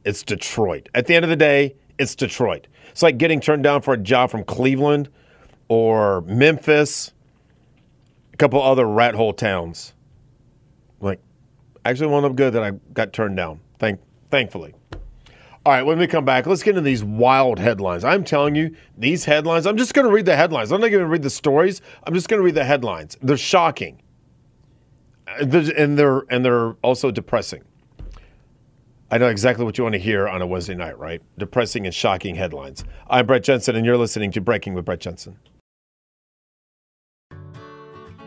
It's 0.06 0.24
Detroit. 0.24 0.88
At 0.96 1.08
the 1.08 1.16
end 1.16 1.26
of 1.26 1.30
the 1.30 1.36
day, 1.36 1.76
it's 2.00 2.16
Detroit. 2.16 2.68
It's 2.90 3.04
like 3.04 3.18
getting 3.18 3.42
turned 3.42 3.64
down 3.64 3.82
for 3.82 3.94
a 3.94 3.98
job 3.98 4.32
from 4.32 4.46
Cleveland 4.46 5.10
or 5.68 6.22
Memphis, 6.22 7.12
couple 8.42 8.62
other 8.62 8.88
rat 8.88 9.14
hole 9.14 9.34
towns. 9.34 9.94
Like, 11.00 11.22
actually 11.86 12.08
one 12.08 12.24
of 12.24 12.30
them 12.30 12.36
good 12.36 12.54
that 12.54 12.64
I 12.64 12.72
got 12.94 13.14
turned 13.14 13.38
down. 13.38 13.60
Thank, 13.78 14.00
thankfully. 14.32 14.74
All 15.64 15.74
right, 15.74 15.84
when 15.84 16.00
we 16.00 16.08
come 16.08 16.26
back, 16.26 16.48
let's 16.48 16.64
get 16.64 16.72
into 16.72 16.82
these 16.82 17.04
wild 17.04 17.60
headlines. 17.60 18.04
I'm 18.04 18.24
telling 18.24 18.56
you, 18.56 18.76
these 18.98 19.24
headlines, 19.26 19.68
I'm 19.68 19.78
just 19.78 19.94
going 19.94 20.08
to 20.08 20.12
read 20.12 20.26
the 20.26 20.36
headlines. 20.36 20.72
I'm 20.72 20.82
not 20.82 20.90
going 20.90 21.04
to 21.04 21.08
read 21.08 21.22
the 21.22 21.30
stories. 21.30 21.84
I'm 22.04 22.16
just 22.16 22.30
going 22.30 22.40
to 22.40 22.44
read 22.44 22.56
the 22.56 22.64
headlines. 22.64 23.16
They're 23.22 23.38
shocking. 23.38 24.02
Uh, 25.28 25.46
And 25.78 26.00
they're 26.00 26.24
and 26.32 26.44
they're 26.44 26.72
also 26.82 27.12
depressing. 27.12 27.62
I 29.12 29.20
know 29.20 29.28
exactly 29.28 29.66
what 29.66 29.78
you 29.78 29.84
want 29.84 29.94
to 29.94 30.00
hear 30.00 30.28
on 30.28 30.42
a 30.42 30.48
Wednesday 30.48 30.74
night, 30.74 30.98
right? 30.98 31.22
Depressing 31.38 31.86
and 31.86 31.94
shocking 31.94 32.34
headlines. 32.34 32.86
I'm 33.08 33.28
Brett 33.28 33.44
Jensen, 33.44 33.76
and 33.76 33.86
you're 33.86 33.98
listening 33.98 34.32
to 34.32 34.42
Breaking 34.42 34.74
with 34.74 34.86
Brett 34.86 35.02
Jensen. 35.02 35.38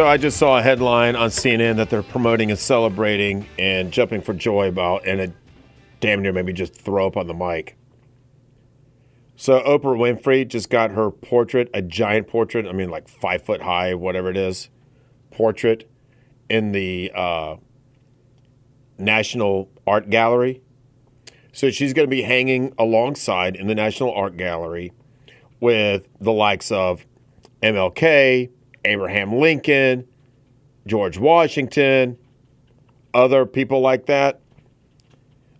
So 0.00 0.06
I 0.06 0.16
just 0.16 0.38
saw 0.38 0.56
a 0.56 0.62
headline 0.62 1.14
on 1.14 1.28
CNN 1.28 1.76
that 1.76 1.90
they're 1.90 2.02
promoting 2.02 2.50
and 2.50 2.58
celebrating 2.58 3.46
and 3.58 3.92
jumping 3.92 4.22
for 4.22 4.32
joy 4.32 4.66
about, 4.66 5.06
and 5.06 5.20
it 5.20 5.32
damn 6.00 6.22
near 6.22 6.32
made 6.32 6.46
me 6.46 6.54
just 6.54 6.74
throw 6.74 7.06
up 7.06 7.18
on 7.18 7.26
the 7.26 7.34
mic. 7.34 7.76
So 9.36 9.60
Oprah 9.60 9.98
Winfrey 9.98 10.48
just 10.48 10.70
got 10.70 10.92
her 10.92 11.10
portrait, 11.10 11.68
a 11.74 11.82
giant 11.82 12.28
portrait, 12.28 12.66
I 12.66 12.72
mean 12.72 12.88
like 12.88 13.08
five 13.08 13.42
foot 13.42 13.60
high, 13.60 13.92
whatever 13.92 14.30
it 14.30 14.38
is, 14.38 14.70
portrait 15.30 15.86
in 16.48 16.72
the 16.72 17.12
uh, 17.14 17.56
National 18.96 19.68
Art 19.86 20.08
Gallery. 20.08 20.62
So 21.52 21.70
she's 21.70 21.92
going 21.92 22.08
to 22.08 22.10
be 22.10 22.22
hanging 22.22 22.72
alongside 22.78 23.54
in 23.54 23.66
the 23.66 23.74
National 23.74 24.14
Art 24.14 24.38
Gallery 24.38 24.94
with 25.60 26.08
the 26.18 26.32
likes 26.32 26.72
of 26.72 27.04
MLK, 27.62 28.48
Abraham 28.84 29.38
Lincoln, 29.38 30.06
George 30.86 31.18
Washington, 31.18 32.16
other 33.12 33.46
people 33.46 33.80
like 33.80 34.06
that. 34.06 34.40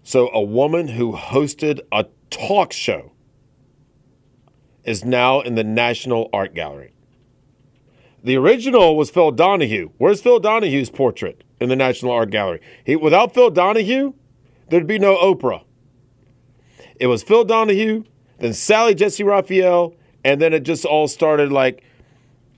So, 0.03 0.31
a 0.33 0.41
woman 0.41 0.89
who 0.89 1.13
hosted 1.13 1.81
a 1.93 2.07
talk 2.31 2.73
show 2.73 3.13
is 4.85 5.05
now 5.05 5.41
in 5.41 5.55
the 5.55 5.65
National 5.65 6.31
Art 6.33 6.55
Gallery. 6.55 6.93
The 8.23 8.37
original 8.37 8.97
was 8.97 9.11
Phil 9.11 9.31
Donahue. 9.31 9.91
Where's 9.99 10.21
Phil 10.21 10.41
Donahue's 10.41 10.91
portrait 10.91 11.45
in 11.61 11.69
the 11.69 11.77
National 11.77 12.13
Art 12.13 12.31
Gallery? 12.31 12.61
He, 12.85 12.97
without 12.97 13.35
Phil 13.35 13.51
Donahue, 13.51 14.15
there'd 14.69 14.87
be 14.87 14.99
no 14.99 15.17
Oprah. 15.17 15.65
It 16.97 17.07
was 17.07 17.23
Phil 17.23 17.45
Donahue, 17.45 18.05
then 18.39 18.53
Sally 18.53 18.95
Jessy 18.95 19.23
Raphael, 19.23 19.95
and 20.25 20.41
then 20.41 20.53
it 20.53 20.65
just 20.65 20.85
all 20.85 21.09
started 21.09 21.51
like 21.51 21.83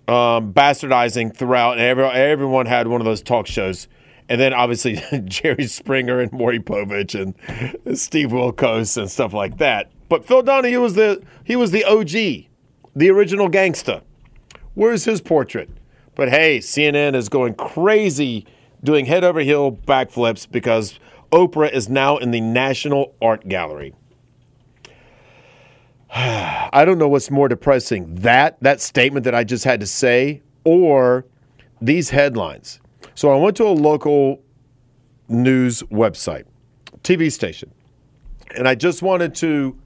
um, 0.09 0.53
bastardizing 0.53 1.37
throughout, 1.37 1.73
and 1.73 1.83
every, 1.83 2.05
everyone 2.05 2.67
had 2.67 2.89
one 2.89 3.01
of 3.01 3.05
those 3.05 3.23
talk 3.23 3.47
shows. 3.47 3.89
And 4.29 4.41
then 4.41 4.55
obviously 4.55 5.03
Jerry 5.25 5.67
Springer 5.67 6.21
and 6.21 6.33
Maury 6.33 6.61
Povich 6.61 7.15
and 7.21 7.99
Steve 7.99 8.29
Wilkos 8.29 8.97
and 8.97 9.11
stuff 9.11 9.33
like 9.33 9.59
that. 9.59 9.91
But 10.09 10.25
Phil 10.27 10.43
Donahue 10.43 10.81
was 10.81 10.95
the 10.95 11.23
he 11.45 11.57
was 11.57 11.71
the 11.71 11.85
OG, 11.85 12.47
the 12.95 13.11
original 13.11 13.49
gangsta. 13.49 14.03
Where's 14.75 15.05
his 15.05 15.21
portrait? 15.21 15.71
But 16.15 16.29
hey, 16.29 16.59
CNN 16.59 17.15
is 17.15 17.29
going 17.29 17.55
crazy 17.55 18.47
doing 18.85 19.07
head 19.07 19.25
over 19.25 19.41
heel 19.41 19.73
backflips 19.73 20.51
because 20.51 20.99
Oprah 21.31 21.73
is 21.73 21.89
now 21.89 22.19
in 22.19 22.31
the 22.31 22.41
National 22.41 23.15
Art 23.23 23.49
Gallery. 23.49 23.95
I 26.15 26.85
don't 26.85 26.99
know 26.99 27.09
what's 27.09 27.31
more 27.31 27.49
depressing 27.49 28.15
that 28.17 28.61
that 28.61 28.83
statement 28.83 29.25
that 29.25 29.35
I 29.35 29.45
just 29.45 29.65
had 29.65 29.81
to 29.81 29.87
say 29.87 30.43
or 30.65 31.25
these 31.81 32.11
headlines. 32.11 32.81
So 33.15 33.31
I 33.31 33.37
went 33.37 33.57
to 33.57 33.65
a 33.65 33.73
local 33.73 34.43
news 35.29 35.83
website, 35.85 36.45
TV 37.03 37.33
station, 37.33 37.73
and 38.55 38.69
I 38.69 38.75
just 38.75 39.01
wanted 39.01 39.35
to 39.37 39.79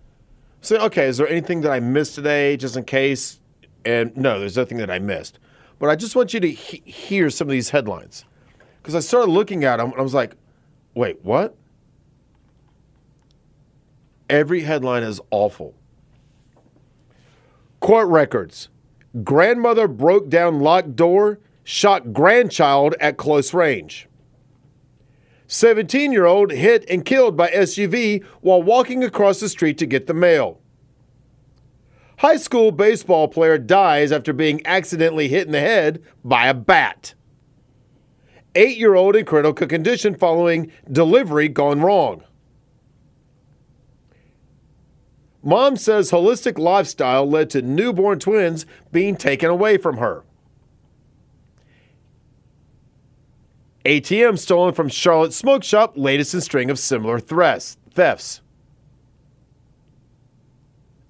say, 0.63 0.79
okay, 0.79 1.07
is 1.07 1.17
there 1.17 1.29
anything 1.29 1.61
that 1.61 1.71
I 1.71 1.79
missed 1.79 2.17
today, 2.17 2.57
just 2.57 2.77
in 2.77 2.85
case? 2.85 3.39
And 3.85 4.17
no, 4.17 4.41
there's 4.41 4.57
nothing 4.57 4.79
that 4.79 4.91
I 4.91 4.99
missed. 4.99 5.39
But 5.79 5.91
I 5.91 5.97
just 5.97 6.17
want 6.17 6.35
you 6.35 6.41
to 6.41 6.51
he- 6.51 6.83
hear 6.91 7.31
some 7.31 7.47
of 7.47 7.53
these 7.53 7.71
headlines 7.71 8.25
because 8.83 8.97
I 8.97 9.01
started 9.01 9.31
looking 9.31 9.63
at 9.63 9.77
them 9.77 9.93
and 9.93 10.01
I 10.01 10.03
was 10.03 10.15
like, 10.15 10.35
wait, 10.95 11.25
what? 11.25 11.55
Every 14.29 14.63
headline 14.63 15.05
is 15.05 15.21
awful. 15.31 15.75
Court 17.87 18.09
records. 18.09 18.69
Grandmother 19.23 19.87
broke 19.87 20.29
down 20.29 20.59
locked 20.59 20.97
door, 20.97 21.39
shot 21.63 22.13
grandchild 22.13 22.97
at 22.99 23.17
close 23.17 23.55
range. 23.55 24.09
17 25.47 26.11
year 26.11 26.25
old 26.25 26.51
hit 26.51 26.85
and 26.91 27.05
killed 27.05 27.37
by 27.37 27.49
SUV 27.49 28.25
while 28.41 28.61
walking 28.61 29.05
across 29.05 29.39
the 29.39 29.49
street 29.49 29.79
to 29.79 29.87
get 29.87 30.09
the 30.09 30.15
mail. 30.15 30.59
High 32.19 32.39
school 32.39 32.73
baseball 32.73 33.29
player 33.29 33.57
dies 33.57 34.11
after 34.11 34.33
being 34.33 34.67
accidentally 34.67 35.29
hit 35.29 35.47
in 35.47 35.53
the 35.53 35.61
head 35.61 36.03
by 36.25 36.49
a 36.49 36.55
bat. 36.55 37.15
Eight 38.57 38.79
year 38.79 38.97
old 38.97 39.15
in 39.15 39.25
critical 39.25 39.69
condition 39.69 40.17
following 40.17 40.73
delivery 40.91 41.47
gone 41.47 41.81
wrong. 41.83 42.25
Mom 45.47 45.77
says 45.77 46.11
holistic 46.11 46.59
lifestyle 46.59 47.25
led 47.25 47.49
to 47.51 47.63
newborn 47.63 48.19
twins 48.19 48.67
being 48.91 49.15
taken 49.15 49.49
away 49.49 49.77
from 49.77 49.99
her. 49.99 50.25
ATM 53.85 54.41
stolen 54.41 54.75
from 54.75 54.89
Charlotte 54.89 55.33
Smoke 55.33 55.63
Shop, 55.63 55.93
latest 55.95 56.35
in 56.35 56.41
string 56.41 56.69
of 56.69 56.81
similar 56.81 57.21
threats, 57.21 57.77
thefts. 57.95 58.41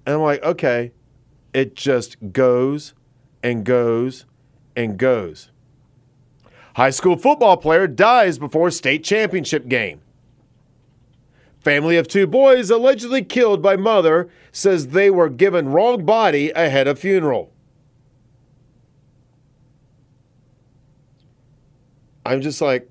And 0.05 0.17
I'm 0.17 0.21
like, 0.21 0.43
okay, 0.43 0.91
it 1.51 1.75
just 1.75 2.17
goes 2.31 2.93
and 3.41 3.65
goes 3.65 4.27
and 4.75 4.99
goes. 4.99 5.49
High 6.75 6.91
school 6.91 7.17
football 7.17 7.57
player 7.57 7.87
dies 7.87 8.37
before 8.37 8.69
state 8.69 9.03
championship 9.03 9.67
game. 9.67 10.01
Family 11.67 11.97
of 11.97 12.07
two 12.07 12.25
boys 12.25 12.69
allegedly 12.69 13.25
killed 13.25 13.61
by 13.61 13.75
mother 13.75 14.29
says 14.53 14.87
they 14.87 15.09
were 15.09 15.27
given 15.27 15.67
wrong 15.67 16.05
body 16.05 16.49
ahead 16.51 16.87
of 16.87 16.97
funeral. 16.97 17.51
I'm 22.25 22.39
just 22.39 22.61
like, 22.61 22.89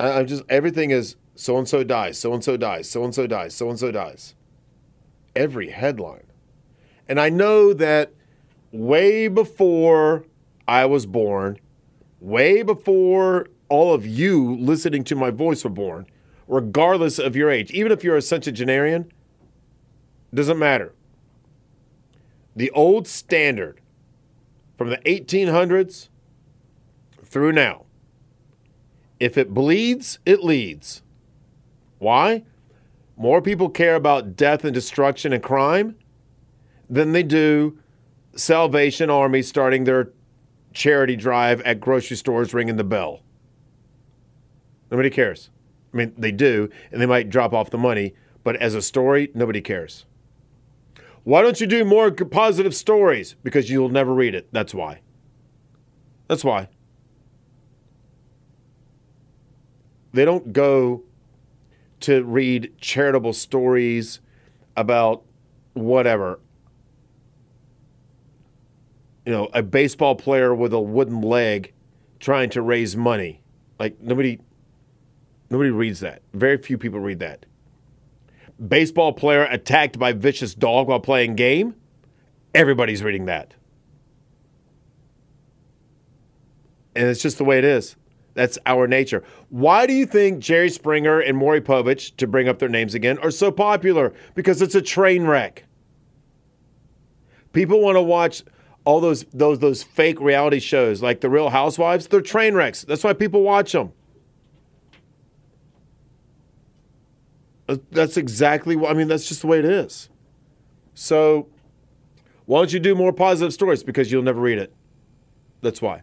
I'm 0.00 0.26
just, 0.26 0.42
everything 0.48 0.90
is 0.90 1.14
so 1.36 1.56
and 1.56 1.68
so 1.68 1.84
dies, 1.84 2.18
so 2.18 2.34
and 2.34 2.42
so 2.42 2.56
dies, 2.56 2.90
so 2.90 3.04
and 3.04 3.14
so 3.14 3.28
dies, 3.28 3.54
so 3.54 3.70
and 3.70 3.78
so 3.78 3.92
dies. 3.92 4.34
Every 5.36 5.70
headline. 5.70 6.26
And 7.08 7.20
I 7.20 7.28
know 7.28 7.72
that 7.74 8.12
way 8.72 9.28
before 9.28 10.24
I 10.66 10.84
was 10.84 11.06
born, 11.06 11.60
way 12.18 12.64
before 12.64 13.46
all 13.68 13.92
of 13.92 14.06
you 14.06 14.56
listening 14.56 15.04
to 15.04 15.16
my 15.16 15.30
voice 15.30 15.64
were 15.64 15.70
born, 15.70 16.06
regardless 16.46 17.18
of 17.18 17.36
your 17.36 17.50
age, 17.50 17.70
even 17.70 17.92
if 17.92 18.02
you're 18.02 18.16
a 18.16 18.22
centenarian, 18.22 19.10
doesn't 20.32 20.58
matter. 20.58 20.94
The 22.56 22.70
old 22.72 23.06
standard 23.06 23.80
from 24.76 24.90
the 24.90 24.98
1800s 24.98 26.08
through 27.24 27.52
now 27.52 27.84
if 29.20 29.36
it 29.36 29.52
bleeds, 29.52 30.18
it 30.24 30.44
leads. 30.44 31.02
Why? 31.98 32.44
More 33.16 33.42
people 33.42 33.68
care 33.68 33.96
about 33.96 34.36
death 34.36 34.64
and 34.64 34.72
destruction 34.72 35.32
and 35.32 35.42
crime 35.42 35.96
than 36.88 37.12
they 37.12 37.24
do 37.24 37.78
Salvation 38.36 39.10
Army 39.10 39.42
starting 39.42 39.84
their 39.84 40.12
charity 40.72 41.16
drive 41.16 41.60
at 41.62 41.80
grocery 41.80 42.16
stores 42.16 42.54
ringing 42.54 42.76
the 42.76 42.84
bell. 42.84 43.22
Nobody 44.90 45.10
cares. 45.10 45.50
I 45.92 45.96
mean, 45.96 46.14
they 46.16 46.32
do, 46.32 46.68
and 46.92 47.00
they 47.00 47.06
might 47.06 47.30
drop 47.30 47.52
off 47.52 47.70
the 47.70 47.78
money, 47.78 48.14
but 48.44 48.56
as 48.56 48.74
a 48.74 48.82
story, 48.82 49.30
nobody 49.34 49.60
cares. 49.60 50.06
Why 51.24 51.42
don't 51.42 51.60
you 51.60 51.66
do 51.66 51.84
more 51.84 52.10
positive 52.10 52.74
stories? 52.74 53.36
Because 53.42 53.70
you'll 53.70 53.90
never 53.90 54.14
read 54.14 54.34
it. 54.34 54.48
That's 54.52 54.74
why. 54.74 55.00
That's 56.26 56.44
why. 56.44 56.68
They 60.12 60.24
don't 60.24 60.52
go 60.52 61.04
to 62.00 62.24
read 62.24 62.72
charitable 62.80 63.32
stories 63.32 64.20
about 64.76 65.22
whatever. 65.74 66.40
You 69.26 69.32
know, 69.32 69.48
a 69.52 69.62
baseball 69.62 70.14
player 70.14 70.54
with 70.54 70.72
a 70.72 70.80
wooden 70.80 71.20
leg 71.20 71.74
trying 72.20 72.50
to 72.50 72.62
raise 72.62 72.96
money. 72.96 73.42
Like 73.78 74.00
nobody 74.00 74.38
nobody 75.50 75.70
reads 75.70 76.00
that. 76.00 76.22
Very 76.32 76.58
few 76.58 76.78
people 76.78 77.00
read 77.00 77.18
that. 77.20 77.46
Baseball 78.66 79.12
player 79.12 79.44
attacked 79.44 79.98
by 79.98 80.12
vicious 80.12 80.54
dog 80.54 80.88
while 80.88 81.00
playing 81.00 81.36
game. 81.36 81.74
Everybody's 82.54 83.02
reading 83.02 83.26
that. 83.26 83.54
And 86.96 87.06
it's 87.06 87.22
just 87.22 87.38
the 87.38 87.44
way 87.44 87.58
it 87.58 87.64
is. 87.64 87.94
That's 88.34 88.58
our 88.66 88.86
nature. 88.86 89.24
Why 89.48 89.86
do 89.86 89.92
you 89.92 90.06
think 90.06 90.40
Jerry 90.40 90.70
Springer 90.70 91.20
and 91.20 91.36
Maury 91.36 91.60
Povich, 91.60 92.16
to 92.16 92.26
bring 92.26 92.48
up 92.48 92.58
their 92.58 92.68
names 92.68 92.94
again, 92.94 93.18
are 93.18 93.30
so 93.30 93.50
popular? 93.50 94.12
Because 94.34 94.62
it's 94.62 94.74
a 94.74 94.82
train 94.82 95.24
wreck. 95.24 95.64
People 97.52 97.80
want 97.80 97.96
to 97.96 98.02
watch 98.02 98.42
all 98.84 99.00
those 99.00 99.24
those 99.32 99.58
those 99.58 99.82
fake 99.82 100.20
reality 100.20 100.60
shows 100.60 101.02
like 101.02 101.20
The 101.20 101.28
Real 101.28 101.50
Housewives. 101.50 102.06
They're 102.06 102.20
train 102.20 102.54
wrecks. 102.54 102.82
That's 102.82 103.04
why 103.04 103.12
people 103.12 103.42
watch 103.42 103.72
them. 103.72 103.92
Uh, 107.68 107.76
that's 107.90 108.16
exactly 108.16 108.76
what 108.76 108.90
I 108.90 108.94
mean. 108.94 109.08
That's 109.08 109.28
just 109.28 109.42
the 109.42 109.46
way 109.46 109.58
it 109.58 109.64
is. 109.64 110.08
So, 110.94 111.48
why 112.46 112.60
don't 112.60 112.72
you 112.72 112.80
do 112.80 112.94
more 112.94 113.12
positive 113.12 113.52
stories? 113.52 113.82
Because 113.82 114.10
you'll 114.10 114.22
never 114.22 114.40
read 114.40 114.58
it. 114.58 114.74
That's 115.60 115.82
why. 115.82 116.02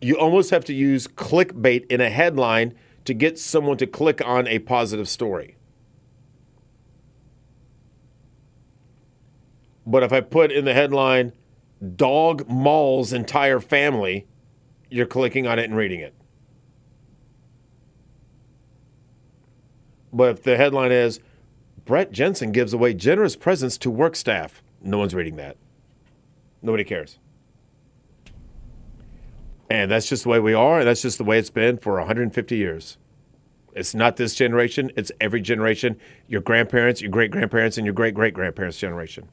You 0.00 0.16
almost 0.16 0.50
have 0.50 0.64
to 0.66 0.74
use 0.74 1.08
clickbait 1.08 1.86
in 1.90 2.00
a 2.00 2.10
headline 2.10 2.74
to 3.04 3.14
get 3.14 3.38
someone 3.38 3.78
to 3.78 3.86
click 3.86 4.20
on 4.24 4.46
a 4.46 4.58
positive 4.58 5.08
story. 5.08 5.56
But 9.86 10.02
if 10.02 10.12
I 10.12 10.20
put 10.20 10.52
in 10.52 10.66
the 10.66 10.74
headline, 10.74 11.32
dog 11.96 12.46
mauls 12.48 13.14
entire 13.14 13.60
family, 13.60 14.26
you're 14.90 15.06
clicking 15.06 15.46
on 15.46 15.58
it 15.58 15.64
and 15.64 15.74
reading 15.74 16.00
it. 16.00 16.14
But 20.12 20.30
if 20.30 20.42
the 20.42 20.56
headline 20.56 20.92
is, 20.92 21.20
Brett 21.84 22.12
Jensen 22.12 22.52
gives 22.52 22.72
away 22.72 22.94
generous 22.94 23.36
presents 23.36 23.78
to 23.78 23.90
work 23.90 24.16
staff, 24.16 24.62
no 24.80 24.98
one's 24.98 25.14
reading 25.14 25.36
that. 25.36 25.56
Nobody 26.62 26.84
cares. 26.84 27.18
And 29.70 29.90
that's 29.90 30.08
just 30.08 30.22
the 30.22 30.28
way 30.30 30.40
we 30.40 30.54
are, 30.54 30.80
and 30.80 30.88
that's 30.88 31.02
just 31.02 31.18
the 31.18 31.24
way 31.24 31.38
it's 31.38 31.50
been 31.50 31.76
for 31.76 31.94
150 31.94 32.56
years. 32.56 32.96
It's 33.74 33.94
not 33.94 34.16
this 34.16 34.34
generation, 34.34 34.90
it's 34.96 35.12
every 35.20 35.40
generation 35.40 36.00
your 36.26 36.40
grandparents, 36.40 37.00
your 37.00 37.10
great 37.10 37.30
grandparents, 37.30 37.76
and 37.76 37.86
your 37.86 37.94
great 37.94 38.14
great 38.14 38.34
grandparents' 38.34 38.78
generation. 38.78 39.28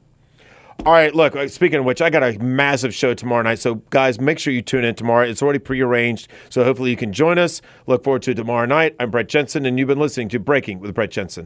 All 0.84 0.92
right, 0.92 1.12
look, 1.12 1.34
uh, 1.34 1.48
speaking 1.48 1.80
of 1.80 1.84
which, 1.84 2.00
I 2.00 2.10
got 2.10 2.22
a 2.22 2.38
massive 2.38 2.94
show 2.94 3.12
tomorrow 3.12 3.42
night. 3.42 3.58
So, 3.58 3.76
guys, 3.90 4.20
make 4.20 4.38
sure 4.38 4.52
you 4.52 4.62
tune 4.62 4.84
in 4.84 4.94
tomorrow. 4.94 5.26
It's 5.26 5.42
already 5.42 5.58
prearranged. 5.58 6.28
So, 6.48 6.62
hopefully, 6.62 6.90
you 6.90 6.96
can 6.96 7.12
join 7.12 7.38
us. 7.38 7.60
Look 7.88 8.04
forward 8.04 8.22
to 8.22 8.34
tomorrow 8.34 8.66
night. 8.66 8.94
I'm 9.00 9.10
Brett 9.10 9.28
Jensen, 9.28 9.66
and 9.66 9.78
you've 9.78 9.88
been 9.88 9.98
listening 9.98 10.28
to 10.28 10.38
Breaking 10.38 10.78
with 10.78 10.94
Brett 10.94 11.10
Jensen. 11.10 11.44